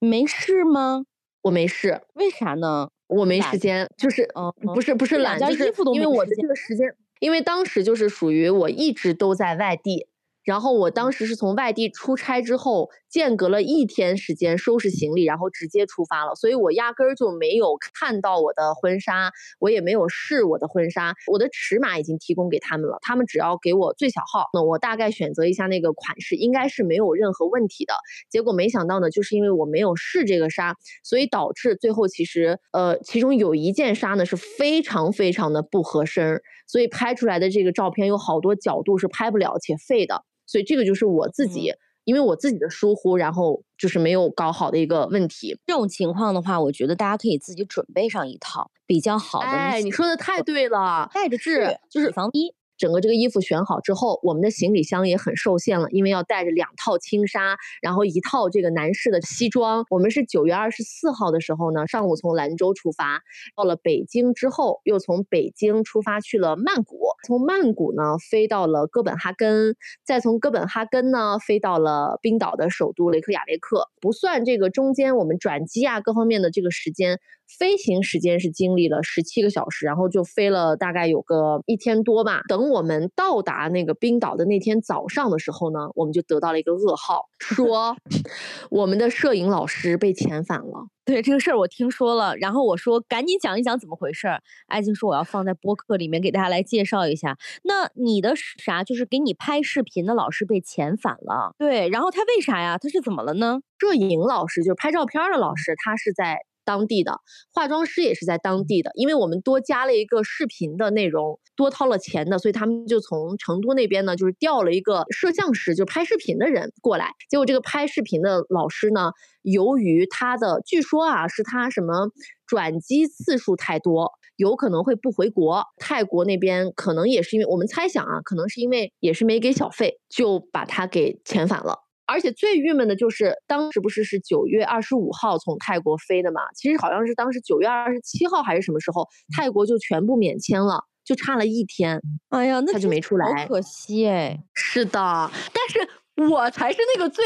[0.00, 1.04] 没试吗？
[1.42, 2.90] 我没试，为啥呢？
[3.06, 10.08] 我没时间，就是嗯不是不是懒，就是因为我的这个时间，因为当时就是属于我一直都在外地。
[10.44, 27.94] 然后我当时是从外地出差之后，间隔了一天时间收拾行李，然后直接出发了，所以我压根儿就没有看到我的婚纱，我也没有试我的婚纱，我的尺码已经提供给他们了，他们只要给我最小号，那我大概选择一下那个款式，应该是没有任何问题的。
[28.28, 40.24] 结果没想到呢，就是因为我没有试这个纱，所以导致最后其实呃，其中有一件纱呢是非常非常的不合身，所以拍出来的这个照片有好多角度是拍不了且废的。
[40.46, 41.72] 所以这个就是我自己，
[42.08, 45.54] 因为我自己的疏忽，然后就是没有搞好的一个问题。
[45.66, 49.46] 这种情况的话，我觉得大家可以自己准备上一套比较好的。
[49.46, 52.54] 哎，你说的太对了，带着治就是防逼。
[52.78, 59.84] 整个这个衣服选好之后，我们的行李箱也很受限了，因为要带着两套轻纱，然后一套这个男士的西装。
[59.90, 63.20] 我们是九月二十四号的时候呢，上午从兰州出发，
[63.56, 73.88] 到了北京之后，又从北京出发去了曼谷，从曼谷呢飞到了哥本哈根，再从哥本哈根呢飞到了冰岛的首都雷克雅未克。
[74.00, 77.18] 不算这个中间我们转机啊各方面的这个时间。
[77.58, 82.42] 飞行时间是经历了十七个小时，然后就飞了大概有个一天多吧。
[82.46, 87.96] 等等我们到达那个冰岛的那天早上的时候呢，我们就得到了一个噩耗，说
[88.68, 90.88] 我们的摄影老师被遣返了。
[91.04, 94.42] 对这个事儿我听说了，然后我说赶紧讲一讲怎么回事儿。
[94.66, 97.38] 艾静说我要放在播客里面给大家来介绍一下。
[97.62, 101.54] 那你的啥就是给你拍视频的老师被遣返了？
[101.56, 102.76] 对，然后他为啥呀？
[102.76, 103.60] 他是怎么了呢？
[103.78, 106.40] 摄影老师就是拍照片的老师，他是在。
[106.68, 107.18] 当地的
[107.50, 117.12] 化妆师也是在当地的，因为我们多加了一个视频的内容，多掏了钱的，所以他们就从成都那边呢，就是调了一个摄像师，就拍视频的人过来。
[117.30, 122.10] 结果这个拍视频的老师呢，由于他的据说啊，是他什么
[122.46, 125.64] 转机次数太多，有可能会不回国。
[125.78, 131.87] 泰国那边可能也是因为我们猜想啊，可能是因为也是没给小费，就把他给遣返了。
[132.08, 136.40] 而且最郁闷的就是，当时不是是九月二十五号从泰国飞的嘛？
[136.56, 142.00] 其实好像是当时九月二十七号还是什么时候，泰国就全部免签了，就差了一天。
[142.30, 144.42] 哎呀，那他就没出来，好可惜哎。
[144.54, 145.88] 是的，但是
[146.32, 147.24] 我才是那个最，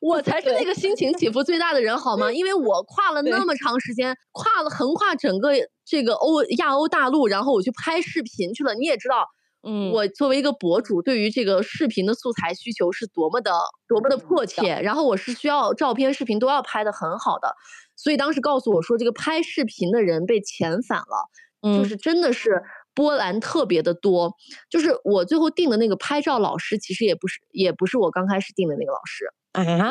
[0.00, 2.32] 我才是那个心情起伏最大的人，好吗？
[2.32, 5.50] 因为我跨了那么长时间，跨了横跨整个
[5.84, 8.74] 这个欧亚欧大陆，然后我去拍视频去了。
[8.74, 9.26] 你也知道。
[9.62, 13.52] 嗯，我作为一个博主，对于这个视频的素材需求是多么的
[13.88, 14.80] 多么的迫切。
[14.80, 17.52] 然后我是需要照片、视频都要拍的很好的，
[17.96, 22.62] 所以当时告诉我说这个拍视频的人被遣返了，就是真的是
[22.94, 24.32] 波澜特别的多。
[24.70, 29.24] 就是我最后定的那个拍照老师，其实也不是也不是我刚开始定的那个老师，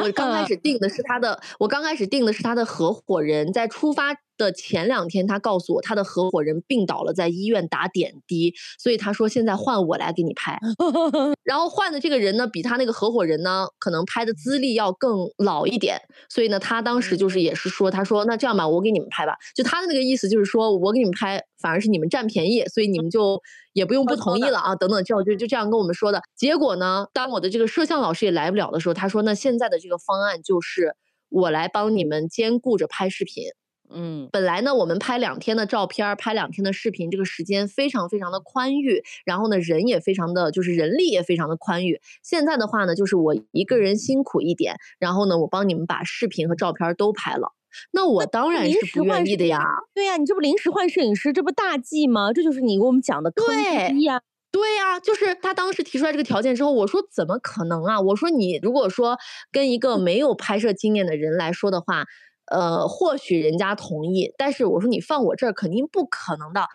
[0.02, 4.16] 我刚开始定的是他的，我刚开始定的是他的合伙人，在出发。
[4.38, 10.60] 的前两天，他告诉我他的合伙人病倒了，在医院打点滴，所以他说现在换我来给你拍。
[11.44, 19.36] 然后换的这个人呢，比他那个合伙人呢，可能拍的资历要更老一点，所以呢，他当时就是也是说，他说那这样吧，我给你们拍吧。
[19.56, 23.42] 就他的那个意思就是说我给你们拍，反而是你们占便宜，所以你们就
[23.74, 26.22] 也不用不同意了啊，等等，就就就这样跟我们说的。
[26.36, 30.96] 结果呢，当我的这个摄像老师也来不了的时候，他说那现在的这个方案就是
[31.30, 33.46] 我来帮你们兼顾着拍视频。
[33.90, 42.02] 嗯，本来呢，我们拍两天的照片，拍两天的视频，这个时间非常非常的宽裕，然后呢，人也非常的就是人力也非常的宽裕。
[42.22, 47.54] 现在的话呢，就是我一个人辛苦一点，然后呢，我帮你们把视频和照片都拍了。
[47.92, 49.64] 那我当然是不愿意的呀。
[49.94, 52.34] 对呀，你这不临时换摄影师，这不大忌吗？
[52.34, 54.22] 这就是你给我们讲的坑之一呀。
[54.52, 58.02] 对呀，就是他当时提出来这个条件之后，我说怎么可能啊？
[58.02, 59.18] 我说你如果说
[59.52, 62.06] 跟一个没有拍摄经验的人来说的话。
[62.52, 66.68] 呃，或许人家同意，但是我说你放我这儿肯定不可能的。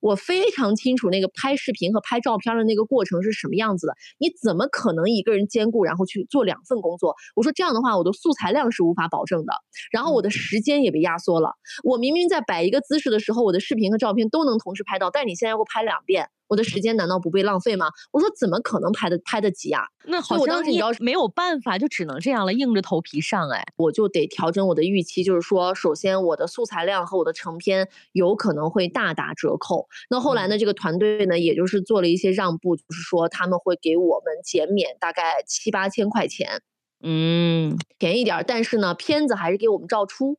[0.00, 7.14] 我非常清楚那个拍视频和拍照片的那个过程是什么样子的，你怎么可能一个人兼顾然后去做两份工作？
[7.36, 9.52] 我说这样的话，我的素材量是无法保证的，
[9.92, 11.52] 然后我的时间也被压缩了。
[11.84, 16.28] 我明明在摆一个姿势的时候，我的视频和照片都能同时拍到，但你现在要给我拍两遍。
[16.50, 17.86] 我的时间难道不被浪费吗？
[18.10, 19.84] 我说怎么可能拍的拍得及啊？
[20.04, 29.86] 那好像你要没有办法，就只能这样了，硬着头皮上哎，我就得调整我的预期，就是说，首先我的素材量和我的成片有可能会大打折扣。
[30.10, 36.62] 那后来呢，这个团队呢，也就是做了一些让步，就是说他们会给我们减免大概七八千块钱，
[37.04, 40.38] 嗯，便宜点，但是呢，片子还是给我们照出。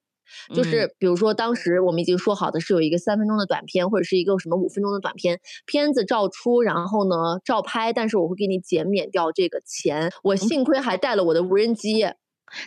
[0.53, 10.11] 就是比如说，当时我们已经说好的是有一个三分钟的短片，或者是一个什么五分钟的短片，片子照出，然后呢照拍，但是我会给你减免掉这个钱。
[10.23, 12.05] 我幸亏还带了我的无人机，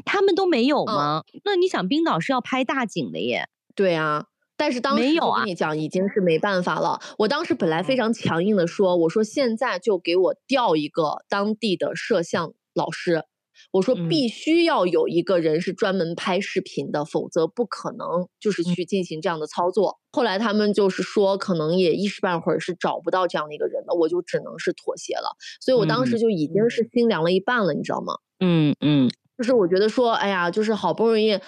[0.04, 1.22] 他们都没有吗？
[1.44, 3.48] 那你想，冰岛是要拍大景的耶？
[3.74, 7.00] 对啊，但是当时我跟你讲，已经是没办法了。
[7.18, 13.24] 我当时本来非常强硬的说，我说现在就给我调一个当地的摄像老师。
[13.72, 19.98] 我说必须要有一个人是专门拍视频的，否则不可能就是去进行这样的操作。
[20.12, 25.36] 后来他们就是说，可能也一时半会儿是找不到这样的一个人的，我就只能是妥协了。
[25.60, 28.14] 所以我当时就已经是心凉了一半了，你知道吗？
[28.38, 31.38] 嗯嗯，就是我觉得说，哎呀，就是好不容易，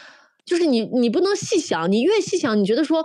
[0.45, 3.05] 就是你你不能细想，你越细想，你觉得说，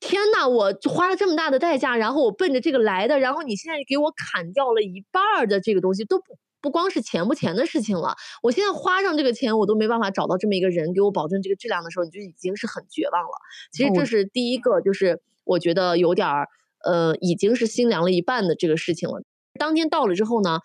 [0.00, 6.24] 天呐，我花了这么大的代价，然后我奔着这个来的，然后你现在给我砍掉了一半的这个东西都不。
[6.66, 13.30] 不光是钱不钱的事情了，我现在花上这个钱，我都没办法找到这么一个人给我保证这个质量的时候，你就已经是很绝望了。
[13.70, 16.48] 其实这是第一个，就是我觉得有点儿，
[16.84, 19.22] 呃，已经是心凉了一半的这个事情了。
[19.60, 20.58] 当天到了之后呢，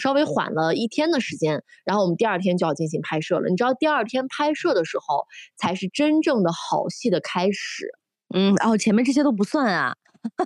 [0.00, 3.48] 稍微缓了一天的时间，然后我们第二天就要进行拍摄了。
[3.48, 5.24] 你知道，第二天拍摄的时候
[5.56, 7.90] 才是真正的好戏的开始。
[8.32, 9.96] 嗯，然后前面这些都不算啊，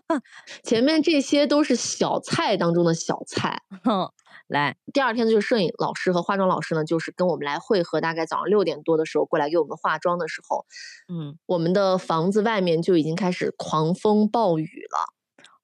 [0.64, 3.60] 前面这些都是小菜当中的小菜。
[4.52, 8.02] 来，第二天的就是摄影老师和化妆老师呢，就是跟我们来汇合。
[8.02, 10.66] 大概早上六点多的时候过来给我们化妆的时候，
[11.08, 15.14] 嗯，我们的房子外面就已经开始狂风暴雨了。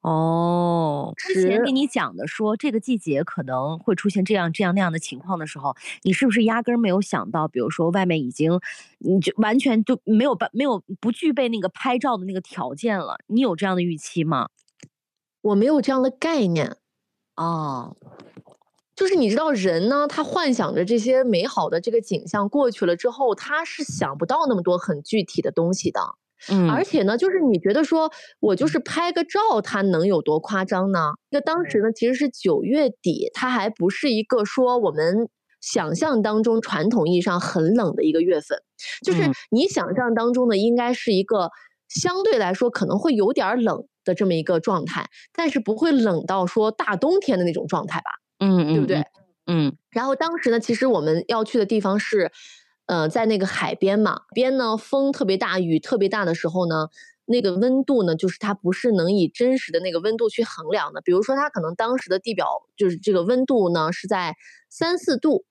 [0.01, 8.59] 哦，之前是给你讲的说这个季节可能会出现这样这样那样的情况的时候，你是不是压根儿没有想到，比如说外面已经，
[9.01, 13.19] 你就完全就没有办没有不具备那个拍照的那个条件了？
[13.27, 14.49] 你有这样的预期吗？
[15.43, 16.77] 我没有这样的概念。
[17.37, 17.97] 哦，
[18.99, 26.01] 就是你知道人呢，他幻想着这些美好的这个景象过去了之后，他是想不到那么多很具体的东西的。
[26.51, 31.13] 嗯而且呢，就是你觉得说我就是拍个照，它能有多夸张呢？
[31.31, 35.29] 那当时呢，其实是九月底，它还不是一个说我们
[35.61, 38.59] 想象当中传统意义上很冷的一个月份，
[39.05, 41.51] 就是嗯你想象当中的应该是一个
[41.89, 48.11] 相对来说可能会有点儿冷的这么一个状态，但是不会冷到说大冬天的那种状态吧？
[48.41, 49.05] 嗯，对不对？
[49.47, 52.31] 嗯然后当时呢，其实我们要去的地方是，
[52.87, 56.89] 呃，在那个海边嘛，边呢风特别大，雨特别大的时候呢，
[57.25, 61.01] 那个温度呢，就是它不是能以真实的那个温度去衡量的。
[61.01, 64.37] 比如说，它可能当时的地表就是这个温度呢是在
[64.69, 65.45] 三四度，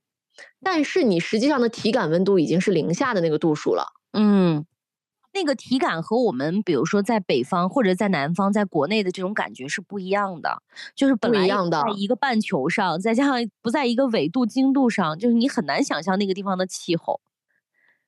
[0.61, 3.87] 但是你实际上的体感温度已经是零下的那个度数了。
[4.13, 4.65] 嗯，
[5.37, 10.63] 那个体感和我们比如说在北方或者在南方，在国内的这种感觉是不一样的，
[10.95, 17.21] 就是本来在一个半球上，再加上不在一个纬度经度上，就是你很难想象那个地方的气候。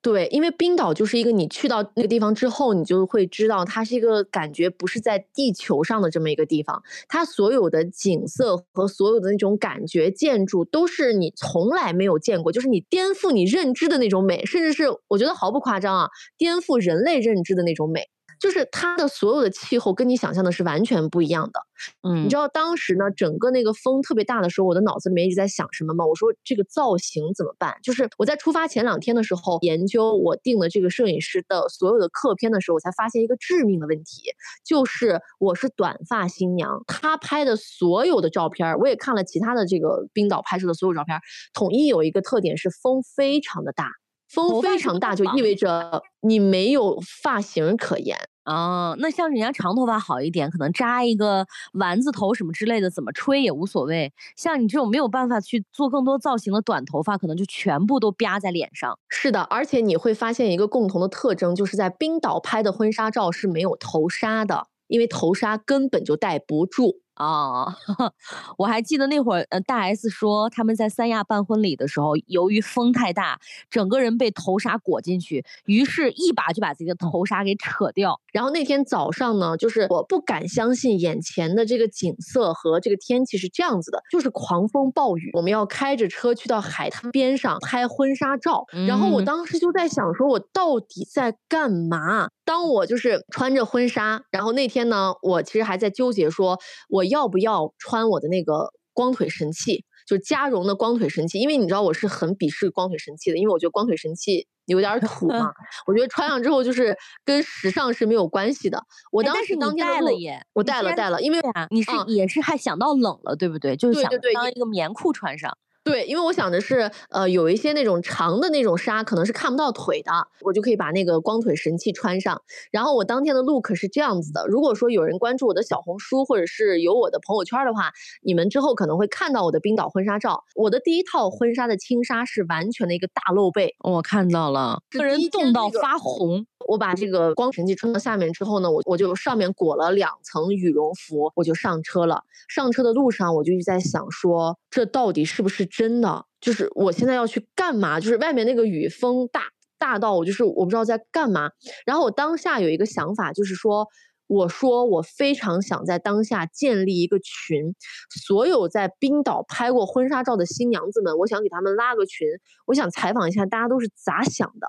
[0.01, 18.07] 对，因为冰岛就是一个你去到那个地方之后，你就会知道它是一个感觉不是在地球上的这么一个地方，它所有的景色和所有的那种感觉、建筑都是你从来没有见过，就是你颠覆你认知的那种美，甚至是我觉得毫不夸张啊，颠覆人类认知的那种美。
[18.39, 21.59] 就是它的所有的气候跟你想象的是完全不一样的。
[22.03, 26.05] 嗯，你知道当时呢，整个那个风特别大的时候，我的脑子里面一直在想什么吗？
[26.05, 27.75] 我说这个造型怎么办？
[27.83, 34.23] 就是我在出发前两天的时候，研究我定的这个摄影师的所有的客片的时候，我才发现一个致命的问题，
[34.65, 41.21] 就是我是短发新娘，她拍的所有的照片儿，我也看了其他的这个冰岛拍摄的所有照片儿，
[41.53, 43.89] 统一有一个特点是风非常的大。
[44.29, 48.17] 风非常大，就意味着你没有发型可言。
[48.43, 54.11] 啊，那像人家长头发好一点，可能扎一个丸子头什么之类的，怎么吹也无所谓。
[54.35, 58.97] 像你这种没有办法去做更多造型的短头发，可能就全部都啪在脸上。
[59.07, 67.01] 是的，而且你会发现一个共同的特征，就是在冰岛拍的婚纱照是没有头纱的，因为头纱根本就戴不住。
[67.19, 67.73] 哦，
[68.57, 73.39] 我还记得那会儿，呃，大 S 说他们在三亚办婚礼的时候，由于风太大，
[73.69, 78.19] 整个人被头纱裹进去，于是一把就把自己的头纱给扯掉。
[78.31, 88.65] 然后那天早上呢，就是我不敢相信眼前的这个景色和这个天气是这样子的，就是狂风暴雨，我们要开着车去到海滩边上拍婚纱照。
[88.87, 92.29] 然后我嗯当时就在想，说我到底在干嘛？
[92.45, 96.57] 当我就是穿着婚纱，然后那天呢，我其实还在纠结说，
[96.89, 105.51] 我要不要穿我的那个光腿神器，就是加绒的光腿神器，因为你知道我是很鄙视光腿神器的，因为我觉得光腿神器有点儿土 嘛，
[105.87, 106.95] 我觉得穿上之后就是
[107.25, 108.83] 跟时尚是没有关系的。
[109.11, 113.75] 我当时当天带了耶，我带了带了，因为啊，你是嗯也是还想到冷了，对不对？
[113.75, 115.51] 就是想当一个棉裤穿上。
[115.51, 115.59] 对，
[116.05, 120.11] 因为我想的是，呃，有一些那种长的那种纱可能是看不到腿的，
[120.41, 122.41] 我就可以把那个光腿神器穿上。
[122.71, 130.43] 然后我当天的 look 是这样子的，如果说有人关注我的小红书或者是有我的朋友圈的话，你们之后可能会看到我的冰岛婚纱照。
[130.55, 136.45] 我的第一套婚纱的轻纱是完全的一个大露背，我看到了，个人冻到发红。
[136.67, 142.23] 我把这个光神器穿到下面之后呢，我我就上面裹了两层羽绒服，我就上车了。
[142.47, 146.25] 上车的路上，我就一直在想说，这到底是不是真的？
[146.41, 147.99] 就是我现在要去干嘛？
[147.99, 149.43] 就是外面那个雨风大
[149.77, 151.51] 大到我就是我不知道在干嘛。
[151.85, 153.87] 然后我当下有一个想法，就是说。
[154.31, 157.73] 我说，我非常想在当下建立一个群，
[158.11, 162.27] 所有在冰岛拍过婚纱照的新娘子们，我想给他们拉个群，
[162.67, 164.67] 我想采访一下大家都是咋想的。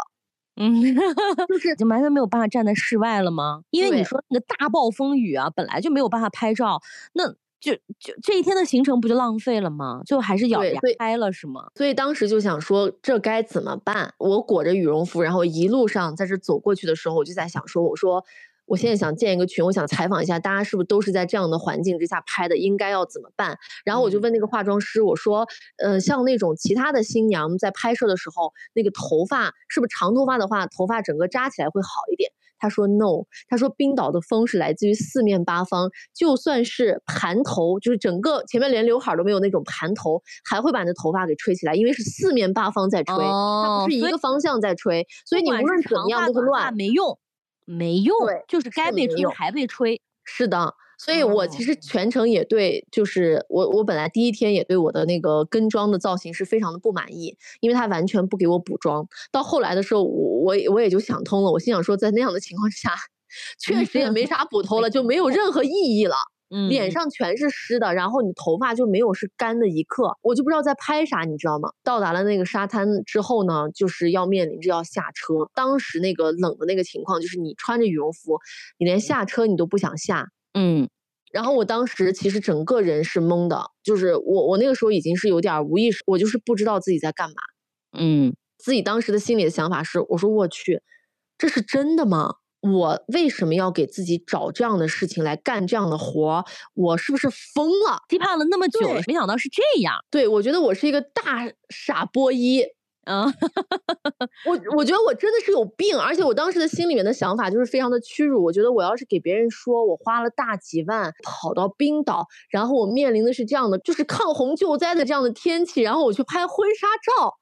[0.61, 0.83] 嗯，
[1.49, 3.63] 就是就完全没有办法站在室外了吗？
[3.71, 6.81] 因为你说那个大暴风雨啊，本来就没有办法拍照，
[7.15, 7.27] 那
[7.59, 10.03] 就就这一天的行程不就浪费了吗？
[10.05, 11.69] 最后还是咬着牙拍了是吗？
[11.75, 14.13] 所以当时就想说，这该怎么办？
[14.19, 18.23] 我裹着羽绒服，然后一路上在这走过去的时候，我就在想说，我说
[18.71, 23.59] 我现在想建一个群，我想采访一下大家是不是都是在这样的环境之下拍的，应该要怎么办？
[23.85, 25.45] 然后我就嗯问那个化妆师，我说，
[25.79, 32.31] 呃，像那种其他的新娘在拍摄的时候，那个头发是不是长头发的话，头发整个扎起来会好一点？
[32.61, 46.73] 他说 no，他说冰岛的风是来自于四面八方，就算是盘头，就是整个前面连刘海儿都没有那种盘头，还会把你的头发给吹起来，因为是四面八方在吹，它哦不是一个方向在吹，所以你无论怎么样都会乱。
[46.77, 47.19] 没用，
[47.71, 48.17] 没用，
[48.49, 50.01] 就是该被吹还被吹。
[50.25, 59.07] 是的，所以我其实全程也对，就是我我本来第一天也对我的那个跟妆的造型是非常的不满意，因为他完全不给我补妆。
[59.33, 62.95] 到后来的时候，我我我也就想通了，我心想说，在那样的情况下，
[63.59, 66.17] 确实也没啥补头了，就没有任何意义了。
[66.69, 71.71] 脸上全是湿的，然后你头发就没有是干的一刻，我就不知道在拍啥，你知道吗？
[71.85, 75.49] 到达了那个沙滩之后呢，就是要面临着要下车。
[75.55, 78.39] 当时那个冷的那个情况，就是你穿着羽绒服，
[78.79, 80.29] 你连下车你都不想下。
[80.55, 80.89] 嗯，
[81.33, 87.37] 然后我当时其实整个人是懵的，就是我我那个时候已经是有点无意识，我就是不知道自己在干嘛。
[87.97, 90.83] 嗯，自己当时的心里的想法是，我说我去，
[91.39, 92.35] 这是真的吗？
[92.61, 96.45] 我为什么要给自己找这样的事情来干这样的活？
[96.75, 98.03] 我是不是疯了？
[98.09, 99.95] 期盼了那么久，没想到是这样。
[100.11, 102.65] 对，我觉得我是一个大傻波一。
[103.07, 103.25] 嗯，
[104.47, 108.45] 我我觉得我真的是有病，而且我当时的心里面的想法就是非常的屈辱。
[108.45, 116.87] 我觉得我要是给别人说我花了大几万跑到冰岛，然后我面临的是这样的，就是抗洪救灾的这样的天气，然后我去拍婚纱
[117.19, 117.35] 照，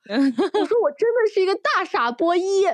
[0.60, 2.64] 我说我真的是一个大傻波一。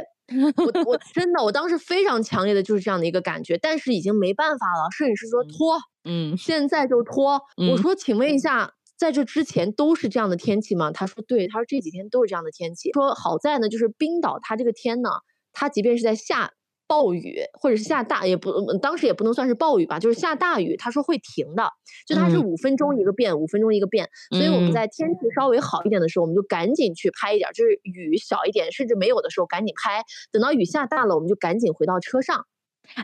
[0.56, 4.90] 我我真的，我当时非常强烈的就是这样的一个感觉，但是已经没办法了。
[4.90, 7.40] 摄影师说脱，嗯，现在就拖。
[7.56, 10.90] 我说，请问一下，在这之前都是这样的天气吗？
[10.90, 12.90] 他说对，他说这几天都是这样的天气。
[12.92, 15.10] 说好在呢，就是冰岛它这个天呢，
[15.52, 16.52] 它即便是在下。
[16.86, 20.76] 暴雨或者是下大也不，当时也不能算是暴雨吧，就是下大雨。
[20.76, 21.68] 他说会停的，
[22.06, 24.08] 就它是五分钟一个变，五分钟一个变。
[24.30, 30.02] 所以我们在天气稍微好一点的时候，我们就赶紧去拍一点，就是雨小一点，甚至没有的时候赶紧拍。
[30.30, 32.46] 等到雨下大了，我们就赶紧回到车上。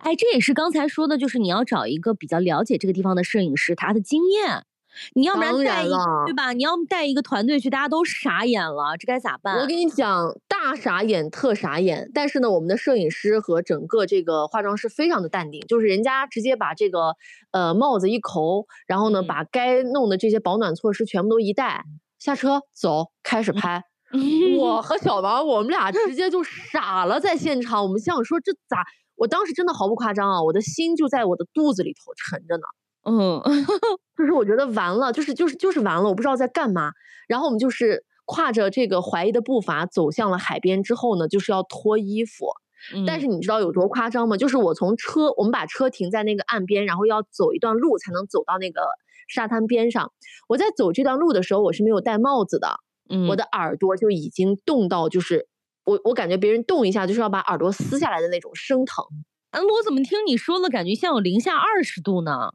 [0.02, 4.64] 哎，这也是刚才说的，就是你要找一个比较了解这个地方的摄影师，他的经验。
[5.14, 5.88] 你要不然带一
[6.26, 6.52] 对吧？
[6.52, 9.56] 你要带一个团队去，大家都傻眼了，这该咋办？
[9.58, 12.10] 我跟你讲，大傻眼特傻眼。
[12.12, 17.14] 但是呢，我们的摄影师和整个这个化妆师非常的淡定，就是人家直接把这个
[17.52, 21.84] 呃帽子一扣，然后呢把该弄的这些保暖措施全部都一带，
[22.18, 23.84] 下车走开始拍。
[24.58, 28.84] 我和 小王我们俩直接就 傻了，在现场，我们想说这咋？
[29.16, 32.62] 我当时真的毫不夸张啊，我的心就在我的肚子里头沉着呢。
[33.04, 33.40] 嗯，
[34.16, 36.92] 就是我觉得完了，就是就是就是完了，我不知道在干嘛。
[37.26, 42.46] 然后我们就是跨着这个怀疑的步伐走向了海边之后呢，就是要脱衣服。
[43.06, 44.38] 但是你知道有多夸张吗？
[44.38, 48.80] 就是我从车，我们把车停在那个岸边，然后要走一段路才能走到那个
[49.28, 50.12] 沙滩边上。
[50.48, 52.80] 我在走这段路的时候，我是没有戴帽子的，
[53.28, 55.46] 我的耳朵就已经冻到，就是
[55.84, 59.04] 我我感觉别人动一下就是要把耳朵撕下来的那种生疼。
[59.50, 62.52] 嗯，我怎么听你说了，感觉像有零下二十度呢？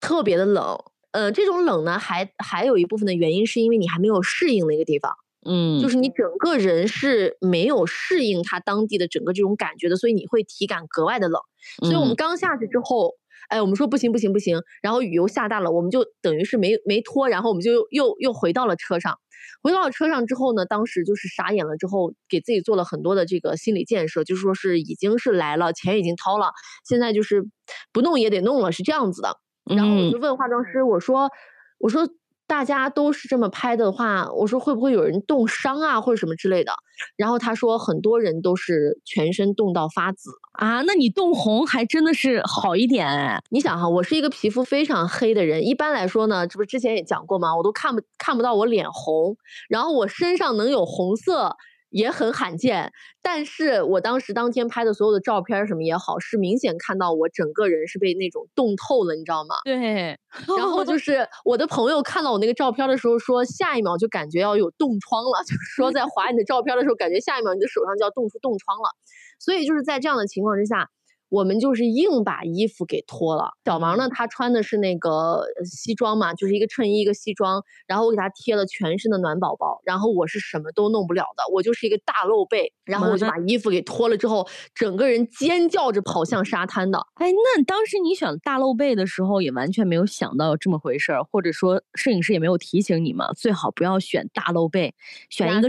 [0.00, 0.78] 特别的冷，
[1.12, 5.14] 呃，这种冷呢，还还有一部分的原因是因为你还没有适应那个地方，
[5.48, 11.40] 嗯，就是你整个人是没有适应它当地的整个这种感觉的，所以你会体感格外的冷。
[11.82, 13.14] 所以我们刚下去之后，
[13.48, 19.18] 哎，我们说不行不行不行，然后雨又下大了，我们就等于是没没脱，然后我们就又又回到了车上。
[19.62, 26.52] 回到了车上之后呢，当时就是傻眼了，之后给自己做了很多的这个心理建设，就是说是已经是来了，钱已经掏了，
[26.88, 27.44] 现在就是
[27.92, 29.38] 不弄也得弄了，是这样子的。
[29.74, 31.30] 然后我就问化妆师，我说，
[31.78, 32.08] 我说
[32.46, 36.72] 大家都是这么拍的话，我说会不会有人冻伤啊，或者什么之类的？
[37.16, 43.42] 然后他说很多人都是全身冻到发紫啊，那你冻红还真的是好一点哎。
[43.50, 47.56] 你想哈，我是一个皮肤非常黑的人，一般来说呢，这不之前也讲过吗？
[47.56, 49.36] 我都看不看不到我脸红，
[49.68, 51.56] 然后我身上能有红色。
[51.90, 59.56] 也很罕见，但是我当时当天拍的所有的照片什么也好，是明显看到我整个人是被那种冻透了，你知道吗？
[59.64, 60.18] 对。
[60.56, 68.90] 然后就 是我的朋友看到我那个照片的时候说，下一秒就感觉要有冻疮了， 就是说在划你的照片的时候，感觉下一秒你的手上就要冻出冻疮了。
[69.38, 70.88] 所以就是在这样的情况之下。
[71.28, 73.50] 我们就是硬把衣服给脱了。
[73.64, 86.98] 小王呢，他穿的是那个西装嘛，就是一个衬衣一个西装，然后我给他贴了全身的暖宝宝，然后我是什么都弄不了的，我就是一个大露背，然后我就把衣服给脱了之后，整个人尖叫着跑向沙滩的。
[87.14, 93.32] 哎，那当时你选大露背的时候，也完全没有想到这么回事儿，或者说摄影师也没有提醒你吗？
[93.34, 94.94] 最好不要选大露背，
[95.28, 95.68] 选一个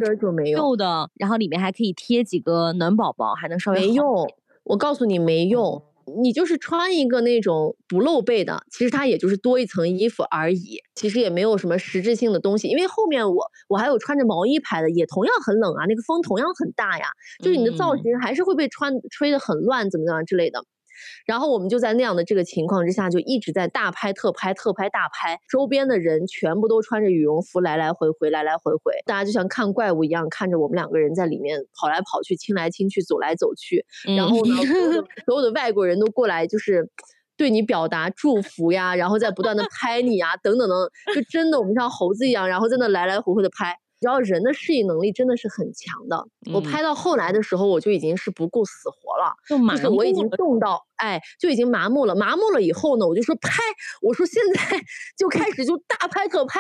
[0.56, 4.28] 旧的，然后里面还可以贴几个暖宝宝，还能稍微没用。
[4.68, 5.82] 我告诉你没用，
[6.22, 12.68] 你就是穿一个那种不露背的，其实它也就是多一层衣服而已，其实也没有什么实质性的东西。
[12.68, 17.06] 因为后面我我还有穿着毛衣拍的，也同样很冷啊，那个风同样很大呀，
[17.42, 20.62] 就是你的造型还是会被穿吹得很乱，怎么怎么样之类的。
[21.26, 33.86] 然后我们就在那样的这个情况之下，就一直在大拍特拍特拍大拍，周边的人全部都穿着羽绒服来来回回来来回回，大家就像看怪物一样看着我们两个人在里面跑来跑去、亲来亲去、走来走去。
[34.16, 36.90] 然后呢，所有的 所有的外国人都过来，就是
[37.36, 40.76] 对你表达祝福呀，然后再不断的拍你啊，等等等，
[41.14, 43.78] 就真的我们像猴子一样，然后在那来来回回的拍。
[44.00, 46.28] 然后人的适应能力真的是很强的。
[46.54, 49.34] 我拍到后来的时候，我就已经是不顾死活了，
[49.76, 52.16] 就是我已经冻到，哎，就已经麻木了。
[52.16, 53.62] 麻木了以后呢，我就说拍，
[54.02, 54.62] 我说现在
[55.18, 56.60] 就开始就大拍特拍，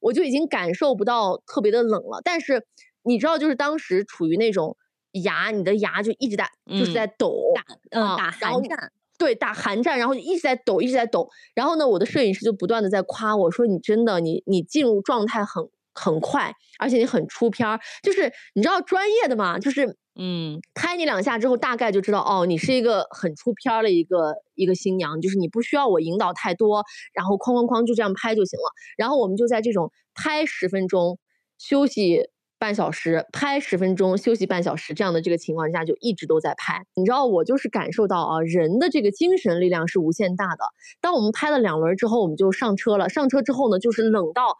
[0.00, 2.20] 我就已经感受不到特别的冷了。
[2.24, 2.64] 但是
[3.02, 4.76] 你知道，就是当时处于那种
[5.24, 11.28] 牙，你的牙就一直在就是在抖，打嗯打寒战，对，打寒战，然后就一直在抖，一直在抖。
[11.54, 28.64] 然后呢，我的摄影师就不断的在夸我说：“你真的，你你进入状态很。”很快，而且你很出片儿，就是你知道专业的嘛，就是嗯，拍你两下之后，大概就知道哦，你是一个很出片儿的一个一个新娘，就是你不需要我引导太多，然后哐哐哐就这样拍就行了。
[28.96, 31.18] 然后我们就在这种拍十分钟，
[31.58, 32.28] 休息
[32.58, 36.84] 半小时，拍十分钟，休息半小时这样的这个情况下，就一直都在拍。
[36.94, 40.64] 你知道我就是感受到啊，人的这个精神力量是无限大的。
[41.00, 43.08] 当我们拍了两轮之后，我们就上车了。
[43.08, 44.56] 上车之后呢，就是冷到。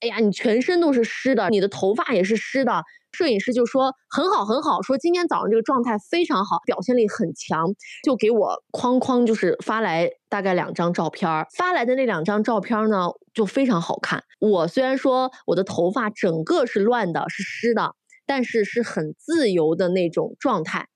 [0.00, 2.82] 哎呀，你全身都是湿的，你的头发也是湿的。
[3.12, 7.72] 摄影师就说很好很好，说今天早上这个状态非常好，表现力很强，
[8.02, 11.46] 就给我哐哐就是发来大概两张照片儿。
[11.56, 14.24] 发来的那两张照片呢，就非常好看。
[14.40, 17.94] 我虽然说我的头发整个是乱的，是湿的，
[18.26, 20.88] 但是是很自由的那种状态。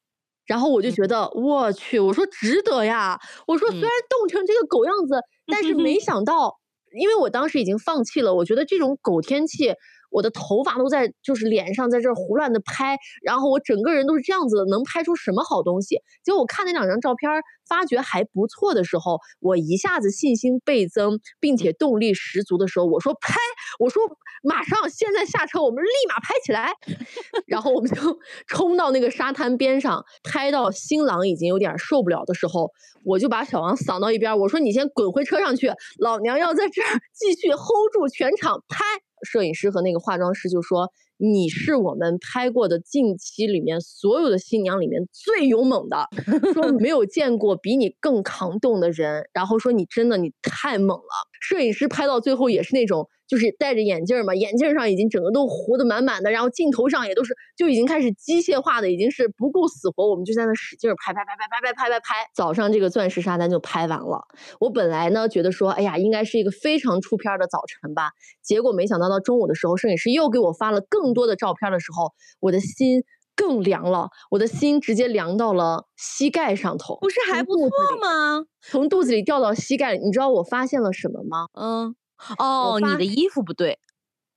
[0.45, 3.21] 然后我就觉得我去，我说值得呀。
[3.47, 6.59] 我说虽然冻成这个狗样子，但是没 想到。
[6.99, 9.75] 因为我当时已经放弃了，我觉得这种狗天气。
[10.11, 16.01] 我的头发都在，就是脸上在这胡乱的拍，然后我整个人都是这样子的，能拍出什么好东西？
[16.25, 17.31] 结果我看那两张照片，
[17.69, 23.39] 发觉还不错的时候，我一下子信心倍增，并且动力十足的时候，我说拍，
[23.79, 24.03] 我说
[24.43, 26.73] 马上现在下车，我们立马拍起来。
[27.47, 32.71] 然后我们就 冲到那个沙滩边上，拍到新郎已经有点受不了的时候，
[33.05, 38.85] 我就把小王扫到一边，我说你先滚回车上去，老娘要在这儿继续 hold 住全场拍。
[39.23, 46.09] 摄影师和那个化妆师就说：“你是我们拍过的近期里面所有的新娘里面最勇猛的，
[46.55, 49.29] 说没有见过比你更抗冻的人。
[49.33, 53.09] 然后说你真的你太猛了。”摄影师拍到最后也是那种。
[53.29, 62.31] 就是戴着眼镜嘛，眼镜上已经整个都糊的满满的，然后镜头上也都是，就已经开始机械化的，已经是不顾死活，我们就在那使劲拍拍拍拍拍拍拍拍拍。
[62.35, 64.27] 早上这个钻石沙滩就拍完了。
[64.59, 68.11] 我本来呢觉得说，哎呀，应该是一个非常出片的早晨吧，
[68.43, 73.05] 结果没想到到中午的时候，摄影师又给我发了更多的照片的时候，我的心
[73.37, 76.97] 更凉了，我的心直接凉到了膝盖上头。
[77.03, 77.69] 不是还不错
[78.01, 78.47] 吗？
[78.63, 81.47] 从肚子里掉到膝盖，你知道我发现了什么吗？
[81.53, 81.95] 嗯。
[82.39, 83.79] 哦，你的衣服不对，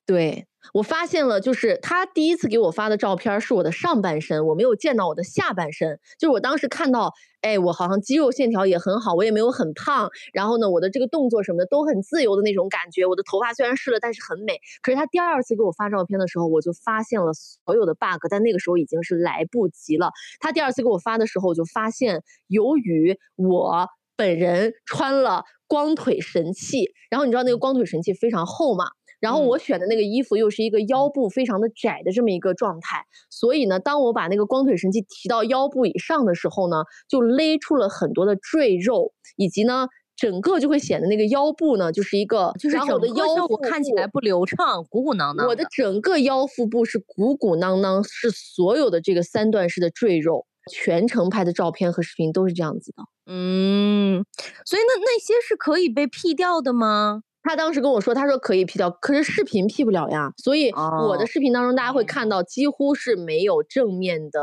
[0.05, 5.99] 对我发现了，就是他第一次给我发的照片是我的上半身，我没有见到我的下半身。
[6.19, 13.05] 就是我当时看到，哎，我好像肌肉线条也很好，我也没有很胖，然后呢，我的这个动作什么的都很自由的那种感觉。
[13.07, 14.59] 我的头发虽然湿了，但是很美。
[14.83, 20.11] 可是他第二次给我发照片的时候，我就发现了所有的 bug，但那个时候已经是来不及了。
[20.39, 23.87] 他第二次给我发的时候，我就发现，由于我。
[24.21, 28.85] 本人穿了光腿神器，然后你知道那个光腿神器非常厚嘛，
[29.19, 45.47] 然后我选的那个衣服又是一个腰部非常的窄的这么一个状态，所以呢，当我把那个光腿神器提到腰部以上的时候呢，就勒出了很多的赘肉，以及呢，整个就会显得那个腰部呢就是一个，就是我的腰部看起来不流畅，鼓鼓囊囊。
[45.47, 50.45] 我的整个腰腹部是鼓鼓囊囊，是所有的这个三段式的赘肉。
[50.69, 54.25] 全程拍的照片和视频都是这样子的，嗯，
[54.65, 57.23] 所以那那些是可以被 P 掉的吗？
[57.43, 60.31] 他当时跟我说，他说可以 P 掉，可是视频 P 不了呀。
[60.37, 64.39] 所以我的视频当中，大家会看到几乎是没有正面的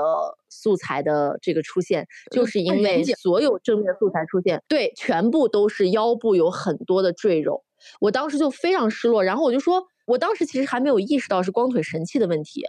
[0.48, 7.62] 素材的这个出现，就是因为所有正面素材出现，对，全部都是腰部有很多的赘肉。
[8.00, 12.64] 我当时就非常失落，然后我就说，我当时其实还没有意识到是光腿神器的问题。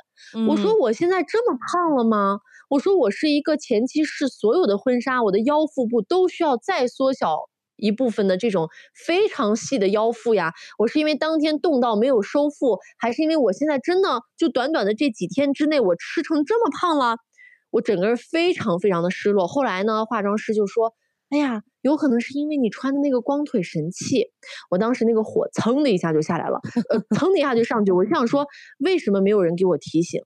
[0.48, 2.40] 我说我现在这么胖了吗？
[2.70, 10.54] 我说我是一个前期试所有的婚纱，我的腰腹部都需要再缩小一部分的这种非常细的腰腹呀。
[10.78, 17.18] 我是因为当天冻到没有收腹，还是因为我现在真的就短短的这几天之内我吃成这么胖了？
[17.72, 19.48] 我整个人非常非常的失落。
[19.48, 20.94] 后来呢，化妆师就说
[21.30, 24.28] ：“哎呀，有可能是因为你穿的那个光腿神器。”
[24.70, 26.60] 我当时那个火蹭的一下就下来了，
[26.90, 27.92] 呃，蹭的一下就上去。
[27.92, 28.46] 我就想说，
[28.80, 30.22] 为什么没有人给我提醒？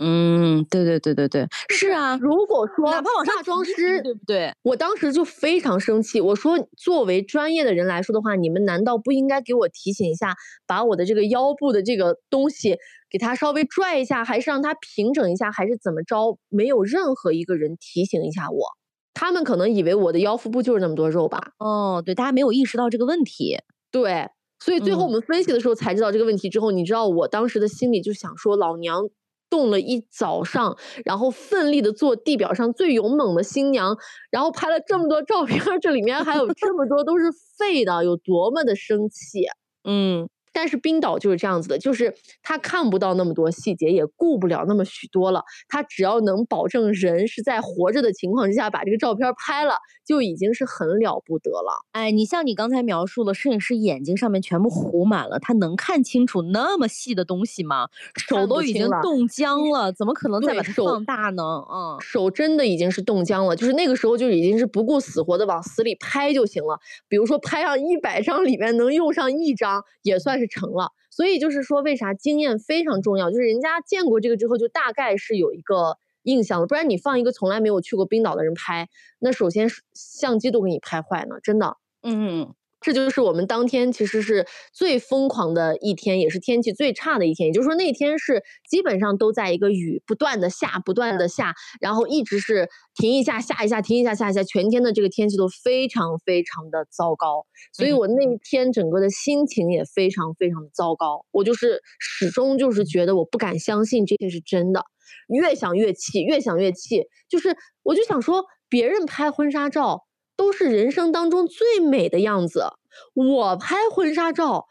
[0.00, 2.16] 嗯，对对对对对，是啊。
[2.20, 4.52] 如果说哪怕化妆师，对不对？
[4.62, 10.34] 我当时就非常生气，我说，作为专业的人来说的话，你们难道不应该给我提醒一下，
[10.66, 12.76] 把我的这个腰部的这个东西
[13.10, 16.38] 给它稍微拽一下，还是让它平整一下，还是怎么着？
[16.48, 18.66] 没有任何一个人提醒一下我。
[19.14, 21.52] 他们可能以为我的腰腹部就是那么多肉吧。
[21.58, 23.58] 哦，对，大家没有意识到这个问题。
[23.90, 24.28] 对，
[24.60, 26.48] 所以最后我们分析的时候才知道这个问题。
[26.48, 29.08] 之后，你知道我当时的心里就想说，老娘
[29.50, 33.96] 动了一早上，然后奋力的做地表上最勇猛的新娘，
[34.30, 37.26] 然后拍了这么多照片，这里面还有这么多都是
[37.58, 39.46] 废的，有多么的生气。
[39.84, 40.28] 嗯。
[40.52, 45.42] 但是冰岛就是这样子的，就是他看不到那么多细节，也顾不了那么许多了。
[45.68, 49.74] 他只要能保证人是在活着的情况之下把这个照片拍了，
[50.06, 51.84] 就已经是很了不得了。
[51.92, 57.88] 哎，你像你刚才描述的，摄影师眼睛上面全部糊满了，他能看清楚那么细的东西吗？
[58.16, 61.42] 手都已经冻僵了，怎么可能再把它放大呢？
[61.42, 66.78] 嗯，手真的已经是冻僵了，就是那个时候就已经是不顾死活的往死里拍就行了。
[67.08, 70.48] 比如说拍上一百张里面能用上一张，也算是。
[70.48, 73.30] 成了，所以就是说，为啥经验非常重要？
[73.30, 76.66] 就是人家见过这个之后，就大概是有一个印象了。
[76.66, 81.76] 不然你放一个从来没有去过冰岛的人拍，那首先相机都给你拍坏了，真的。
[82.02, 82.54] 嗯。
[82.80, 87.48] 这就是我们当天其实是最疯狂的一天，也是天气最差的一天。
[87.48, 97.44] 也就是说，那天是基本上都在一个雨不断的下，不断的下，然后一直是停一下下一下，停一下下一下，全天的这个天气都非常非常的糟糕。
[97.72, 101.24] 所以我那一天整个的心情也非常非常的糟糕。
[101.32, 104.84] 我就是始终就是觉得我不敢相信这些是真的，
[105.28, 107.04] 越想越气，越想越气。
[107.28, 110.07] 就是我就想说，别人拍婚纱照。
[110.38, 112.64] 都是人生当中最美的样子。
[113.12, 114.66] 我拍婚纱照，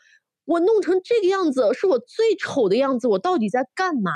[0.46, 3.08] 我弄成这个样子，是我最丑的样子。
[3.10, 4.12] 我到底在干嘛？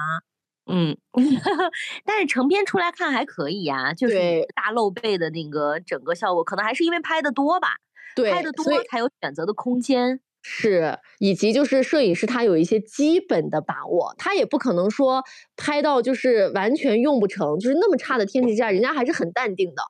[0.72, 0.98] 嗯，
[2.06, 7.76] 但是成片出来看还可以呀，就是大露背的那个整个效果，可能还是因为拍的多吧。
[8.16, 10.22] 对，拍的多才有选择的空间。
[10.44, 15.24] 是，以及就是摄影师他有一些基本的把握，他也不可能说
[15.58, 19.84] 拍到就是完全用不成，就是那么差的天气之下，人家还是很淡定的。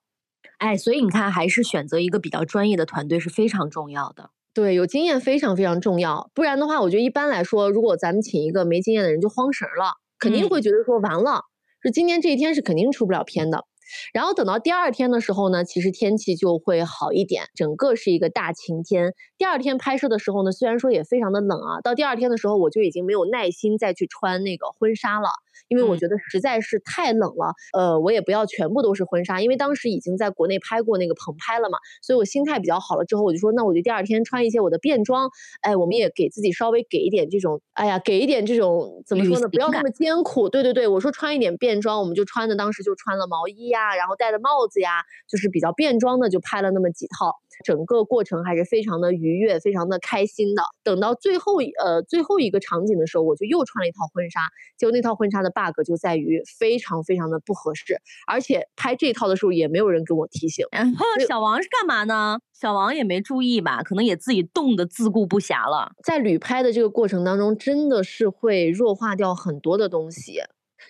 [0.61, 4.29] 哎，所以你看，还是选择一个比较专业的团队是非常重要的。
[4.53, 6.29] 对，有经验非常非常重要。
[6.35, 11.41] 不然的话，我觉得一般来说，如果咱们请一个没经验的人，就慌神了，肯定会觉得说完了，
[11.81, 13.65] 是今天这一天是肯定出不了片的。
[14.13, 19.15] 然后等到第二天的时候呢，其实天气就会好一点，整个是一个大晴天。
[19.39, 25.29] 第二天拍摄的时候呢，虽然说也非常的冷啊，到第二天的时候我就已经没有耐心再去穿那个婚纱了。
[25.67, 33.05] 因为我觉得实在是太冷了，呃，我也不要全部都是婚纱，因为当时已经在国内拍过那个棚拍了嘛，所以我心态比较好了。
[33.05, 35.29] 之后我就说，那我就第二天穿一些我的便装，
[35.61, 39.47] 哎，我们也给自己稍微给一点这种，哎呀，给一点这种怎么说呢？
[39.49, 40.49] 不要那么艰苦。
[40.49, 47.33] 对对对，我说穿一点便装，我们就穿的当时就穿了毛衣呀，然后戴的帽子呀，就是比较便装的，就拍了那么几套。
[47.63, 50.63] 整个过程还是非常的愉悦，非常的开心的。
[50.83, 54.39] 等到最后呃最后一个场景的时候，我就又穿了一套婚纱。
[54.77, 57.95] 结果那套婚纱的 bug 就在于非常非常的不合适，
[58.25, 60.65] 而且拍这套的时候也没有人跟我提醒。
[60.71, 62.39] 然后小王是干嘛呢？
[62.53, 63.81] 小王也没注意吧？
[63.83, 65.91] 可能也自己冻得自顾不暇了。
[66.03, 70.41] 在旅拍的这个过程当中，真的是会弱化掉很多的东西，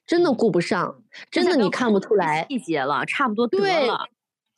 [0.05, 4.07] 真的顾不上，真的你看不出来细节了，差不多得了。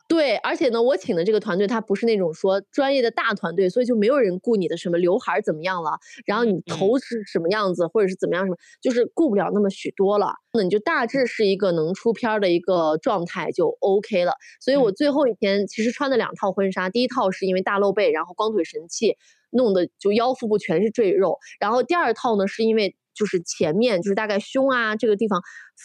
[0.07, 10.33] 对，而且呢，我请的这个团队，他不是那种说专业的大团队，所以就没有人顾你的什么刘海怎么样了，然后你头是什么样子，或者是怎么样什么，就是顾不了那么许多了。
[10.53, 14.33] 那你就大致是一个能出片的一个状态就 OK 了。
[14.59, 19.15] 所以我最后一天其实穿的两套婚纱，第一套是因为大露背，然后光腿神器，
[19.51, 22.95] 弄的就腰腹部全是赘肉，然后第二套呢是因为。
[23.15, 25.39] 就是前面就是大概胸啊这个地方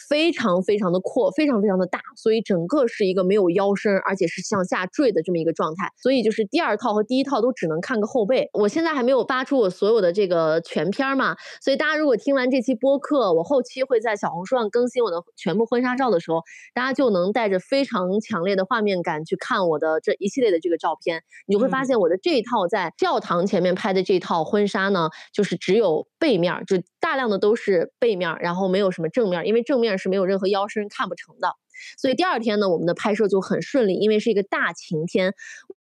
[0.09, 5.91] 非常非常的阔，非常非常的大，所以整个是一个没有腰身，而且是向下坠的这么一个状态。
[6.01, 8.49] 所以就是第二套和第一套都只能看个后背。
[8.53, 16.41] 我现在还没有发出我所有的这个全片嘛，所以大家如果听完这期播客，我后期会在小红书上更新我的全部婚纱照的时候，
[16.73, 21.21] 大家就能带着非常强烈的画面感去看我的这一系列的这个照片。
[21.45, 27.19] 你就会发现我的这一套在教堂前面拍的这套婚纱呢，就是只有背面就大。
[27.19, 31.55] 量的都是背面，然后没有什么正面，因为正面是没有任何腰身看不成的。
[31.97, 35.33] 所以第二天呢，我们的拍摄就很顺利，因为是一个大晴天，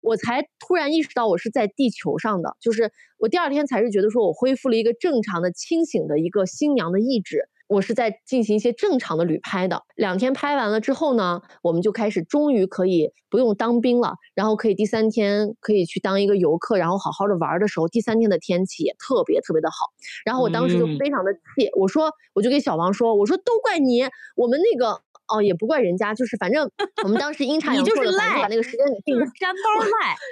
[0.00, 7.48] 我才突然意识到我是在地球上的，就是我第二天才是觉得说我恢复了一个正常的清醒的一个新娘的意志。
[7.72, 19.86] 我是在进行一些正常的旅拍的，两天拍完了之后呢，我们就开始终于可以不用当兵了，然后可以第三天可以去当一个游客，然后好好的玩的时候，第三天的天气也特别特别的好，
[20.26, 24.04] 然后我当时就非常的气，我说我就给小王说，我说都怪你，
[24.36, 25.00] 我们那个
[25.34, 26.70] 哦也不怪人家，就是反正
[27.04, 30.14] 我们当时阴 差阳错的把那个时间给定了，粘包赖。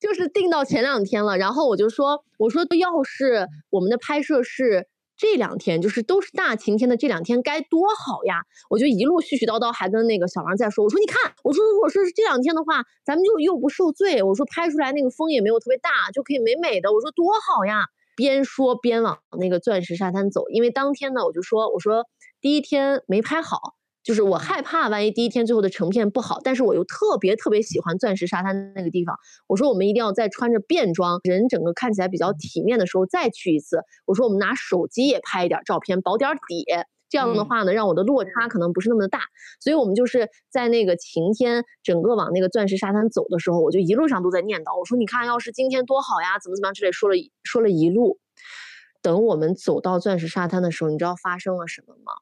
[0.00, 4.88] 就是定到前两天了，然后我就说我说要是我们的拍摄是。
[5.16, 8.42] 这两天就是都是大晴天的这两天该多好呀！
[8.68, 17.86] 我就一路絮絮叨叨，还跟那个小王在说，我说你看，我说如果说是这两天的话，咱们就又不受罪，我说拍出来那个风也没有特别大，就可以美美的，我说多好呀！
[18.14, 22.04] 边说边往那个钻石沙滩走，因为当天呢，我就说，我说
[22.40, 23.75] 第一天没拍好。
[24.06, 29.16] 就是我害怕，万一第一天最后的成片不好，但是我又特别特别喜欢钻石沙滩那个地方。
[29.48, 33.80] 我说我们一定要在穿着便装，人整个看起来比较体面的时候再去一次。
[34.04, 36.64] 我说我们拿手机也拍一点照片，保点底，
[37.08, 39.22] 这样的话呢，让我的落差可能不是那么的大。
[39.58, 48.20] 所以我们就是在那个晴天，整个往那个钻石沙滩走的时候，我就一路上都在念叨，我说你看，要是今天多好呀，怎么怎么样之类，说了说了一路。
[49.02, 52.12] 等我们走到钻石沙滩的时候，你知道发生了什么吗？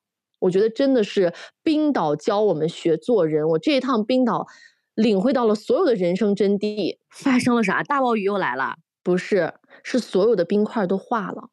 [0.45, 1.33] 我觉得真的是
[1.63, 3.49] 冰岛教我们学做人。
[3.49, 4.47] 我这一趟冰岛，
[4.95, 6.99] 领会到了所有的人生真谛。
[7.11, 7.83] 发生了啥？
[7.83, 8.77] 大暴雨又来了？
[9.03, 11.49] 不是，是所有的冰块都化了。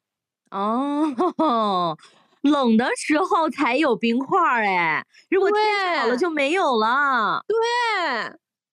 [0.50, 1.96] 哦，
[2.42, 7.42] 冷的时候才有冰块哎，如果天气好了就没有了。
[7.48, 7.56] 对，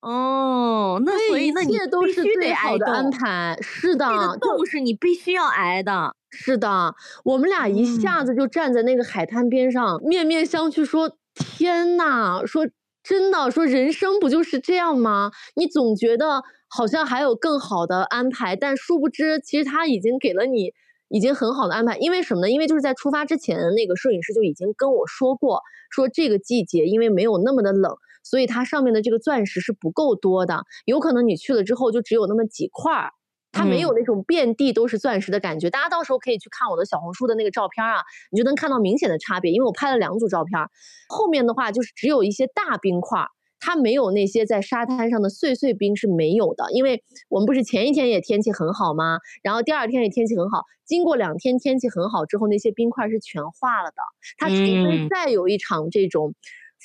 [0.01, 3.57] 哦，那所以那你必须得好的安排。
[3.61, 6.15] 是的，这个冻是你必须要挨的。
[6.32, 12.68] 是的，我们俩一下子就站在那个海滩边上，面面相觑，说：“天呐，说
[13.04, 15.32] 真的，说人生不就是这样吗？
[15.56, 20.72] 你总觉得好像还有更好的安排，但殊不知，其实他已经给了你
[21.10, 21.98] 已经很好的安排。
[21.98, 22.50] 因为什么呢？
[22.52, 27.92] 因为就是在出发之前，那个摄影师就已经跟我说过，说这个季节因为没有那么的冷，
[28.24, 33.14] 所以它上面的这个钻石是不够多的，有可能你去了之后就只有那么几块儿。”
[33.52, 39.52] 它没有那种遍地都是钻石的感觉，大家到时候可以去看我的小红书的那个照片啊，你就能看到明显的差别。
[39.52, 40.60] 因为我拍了两组照片，
[41.08, 43.26] 后面的话就是只有一些大冰块，
[43.60, 46.72] 它没有那些在沙滩上的碎碎冰是没有的。
[46.72, 49.18] 因为我们不是前一天也天气很好吗？
[49.41, 53.97] 然后第二天也天气很好，经过两天天气很好之后，那些冰块是全化了的。
[54.38, 56.36] 它除非再有一场这种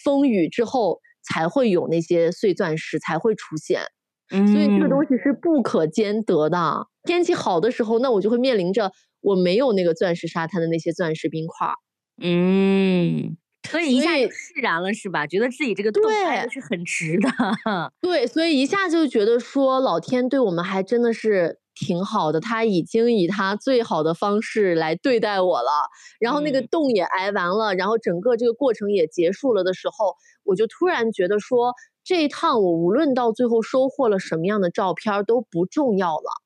[0.02, 3.82] 风雨之后，才会有那些碎钻石才会出现。
[4.30, 6.86] 所以这个东西是不可兼得的。
[7.04, 11.68] 天气好的时候，那我就会面临着我没有那个钻石沙滩的那些钻石冰块。
[12.22, 13.36] 嗯，
[13.68, 15.26] 所以一下就释然了，是吧？
[15.26, 17.28] 觉得自己这个动拍是很值的。
[18.00, 25.70] 对，所以一下就觉得说，老天对我们还真的是挺好的，他已经以他最好的方式来对待我了。
[26.18, 30.14] 然后那个洞也挨完了，然后整个这个过程也结束了的时候，
[30.44, 31.74] 我就突然觉得说。
[32.04, 36.42] 这一趟我无论到最后收获了什么样的照片都不重要了，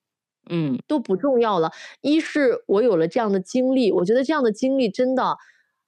[0.48, 1.72] 嗯，都不重要了。
[2.00, 5.36] 一是我有了这样的经历，我觉得这样的经历真的，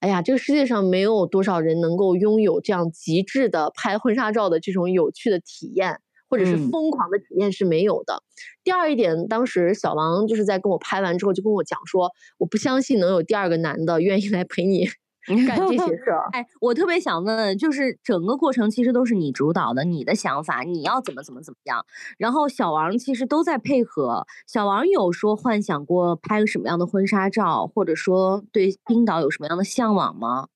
[0.01, 8.23] 哎呀，这个世界上没有多少人能够拥有这样极致的拍婚纱照的这种有趣的体验，或者是疯狂的体验是没有的。
[8.65, 14.89] 第二一点，当时小王就是在跟我拍完之后就跟我讲说，我不相信能有第二个男的愿意来陪你。
[15.47, 21.85] 干这些事儿，哎，我特别想问，就是整个过程其实都是你主导的，你的想法，你要怎么怎么怎么样，
[22.19, 24.27] 然后小王其实都在配合。
[24.47, 30.49] 小王有说幻想过拍个什么样的婚纱照，或者说对冰岛有什么样的向往吗？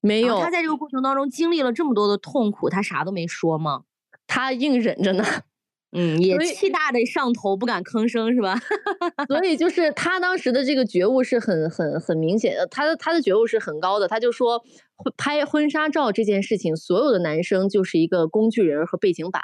[0.00, 0.40] 没有。
[0.40, 3.82] 他在这个过程当中经历了这么多的痛苦，他啥都没说吗？
[4.26, 5.24] 他硬忍着呢。
[5.92, 8.58] 嗯，也气大的上头，不敢吭声是吧？
[9.28, 14.08] 所以就是他当时的这个觉悟是很很很明显的，他的他的觉悟是很高的。
[14.08, 14.62] 他就说，
[15.16, 19.42] 拍婚纱照这件事情，所有的男生就是一个工具人和背景板。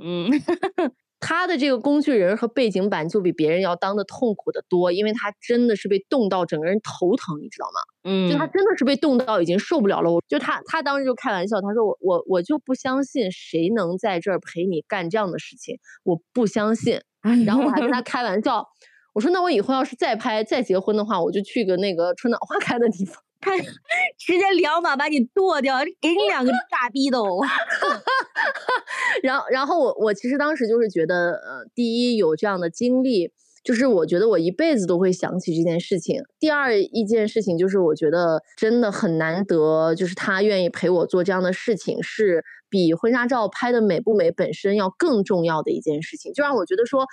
[0.00, 0.30] 嗯。
[1.20, 8.10] 他的这个工具人和背景板就比别人要当的痛苦的多，因为他真的是被冻到整个人头疼，你知道吗？
[8.10, 10.10] 嗯，就他真的是被冻到已经受不了了。
[10.10, 17.00] 我就他他当时就开玩笑，他说我我我就不相信谁能在这儿陪你干这样的事情，我不相信。
[17.46, 18.66] 然后我还跟他开玩笑，
[19.12, 23.22] 我说那我以后要是再拍再结婚的话，我就去个那个春暖花开的地方。
[23.40, 23.56] 他
[24.18, 27.40] 直接两把把你剁掉，给你两个 大逼斗。
[29.22, 33.32] 然后，然后我我其实当时就是觉得，呃，第一有这样的经历，
[33.64, 36.22] 就是我觉得我一辈子都会想起这件事情。
[36.38, 46.32] 第二一件事情就是我觉得真的很难得，就是他愿意陪我做这样的事情，是比婚纱照拍的美不美本身要更重要的一件事情。
[46.32, 47.06] 就让我觉得说，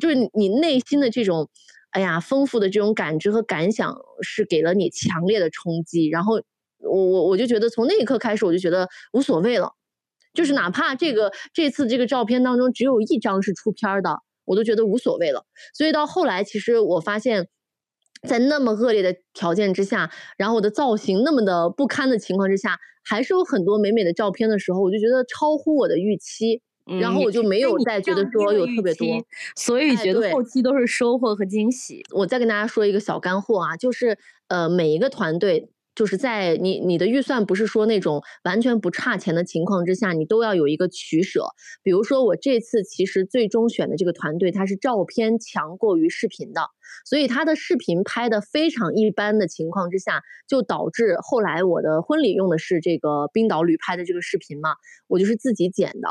[0.00, 1.48] 就是你内心的这种。
[1.94, 6.42] 哎呀，丰富的这种感知和感想是给了你强烈的冲击，然后
[6.80, 9.74] 我我我就觉得从那一刻开始，我就觉得无所谓了，
[10.32, 15.46] 就是哪怕这个这次这个照片当中只有一张是出片的，我都觉得无所谓了。
[15.72, 17.46] 所以到后来，其实我发现，
[18.26, 26.60] 在那么恶劣的条件之下，然后我的造型那么的不堪的情况之下，还是有很多美美的照片的时候，我就觉得超乎我的预期。
[27.00, 29.06] 然后我就没有再觉得说有特别多，
[29.56, 32.02] 所以觉得后期都是收获和惊喜。
[32.14, 34.18] 我再跟大家说一个小干货啊，就是
[34.48, 35.70] 呃每一个团队。
[35.96, 41.46] 就是在你你的预算不是说那种完全不差钱的情况之下，你都要有一个取舍。
[41.84, 46.62] 比如说我这次其实最终选的这个团队，它是照片强过于视频的，
[47.04, 54.74] 所以它的视频拍的非常一般的情况之下，就导致后来我的婚礼用的是这个冰岛旅拍的这个视频嘛，
[55.06, 56.08] 我就是自己剪的，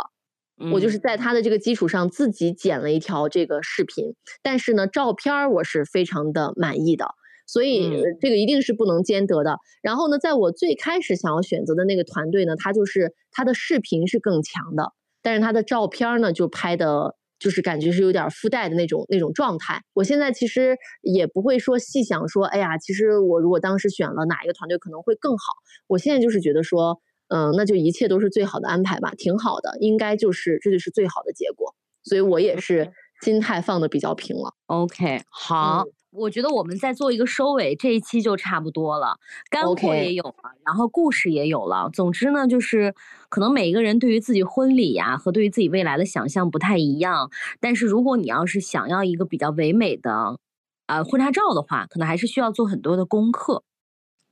[0.72, 7.08] 我就是在他的这个基础上自己剪了一条这个视频，但是呢，照片我是非常的满意的。
[7.46, 9.58] 所以这个一定是不能兼得的。
[9.82, 19.82] 然后呢，在我最开始想要选择的那个团队呢，他就是他的视频是更强的，但是他的照片呢就拍的，就是感觉是有点附带的那种那种状态。
[19.94, 25.44] 我现在其实也不会说细想说，哎呀，其实我如果当时选了哪一个团队可能会更好。
[25.88, 27.02] 我现在就是觉得说，
[27.34, 31.74] 嗯，那就一切都是最好的安排吧，挺好的，应该就是这就是最好的结果。
[32.04, 34.54] 所以我也是心态放的比较平了。
[34.68, 35.84] OK，好。
[36.12, 39.18] 我觉得我们在做一个收尾，这一期就差不多了，
[39.50, 41.90] 干货也有了，然后故事也有了。
[41.92, 42.94] 总之呢，就是
[43.30, 47.32] 可能每一个人对于自己婚礼呀和对于自己未来的想象不太一样。
[47.60, 50.38] 但是如果你要是想要一个比较唯美的，
[50.86, 53.64] 呃，婚纱照的话，可能还是需要做很多的功课。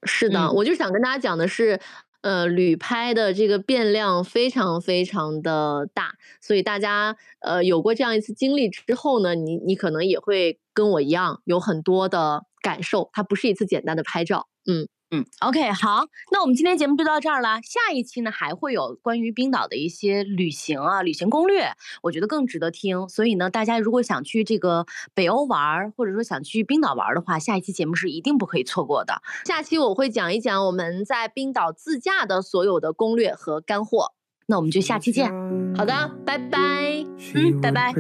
[0.03, 1.79] 是的，我就想跟大家讲的是。
[2.21, 14.87] 呃，旅拍的这个变量非常非常的大，所以大家呃有过这样一次经历之后呢，你你可能也会跟我一样有很多的感受，它不是一次简单的拍照，嗯。
[15.13, 17.59] 嗯，OK，好，那我们今天节目就到这儿了。
[17.63, 23.09] 下一期呢，还会有关于冰岛的一些旅行啊，旅行攻略，我觉得更值得听。
[23.09, 29.21] 所以呢，大家如果想去这个北欧玩，或者说想去冰岛玩的话，下一期节目是一定不可以错过的。
[29.43, 34.13] 下期我会讲一讲我们在冰岛自驾的所有的攻略和干货。
[34.45, 35.29] 那我们就下期见。
[35.75, 37.05] 好的，拜拜。
[37.35, 37.93] 嗯，拜拜。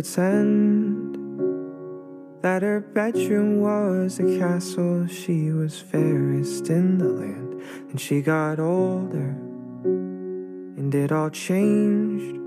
[2.41, 5.07] That her bedroom was a castle.
[5.07, 7.61] She was fairest in the land.
[7.89, 9.35] And she got older,
[9.83, 12.39] and it all changed.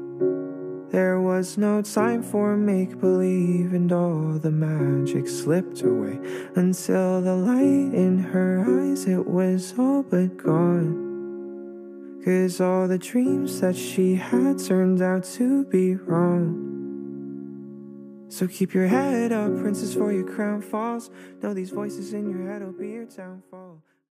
[0.91, 6.19] There was no time for make believe, and all the magic slipped away
[6.55, 11.03] until the light in her eyes it was all but gone.
[12.25, 16.74] Cause all the dreams that she had turned out to be wrong.
[18.29, 21.11] So keep your head up, princess, for your crown falls.
[21.43, 23.83] Know these voices in your head will be your downfall.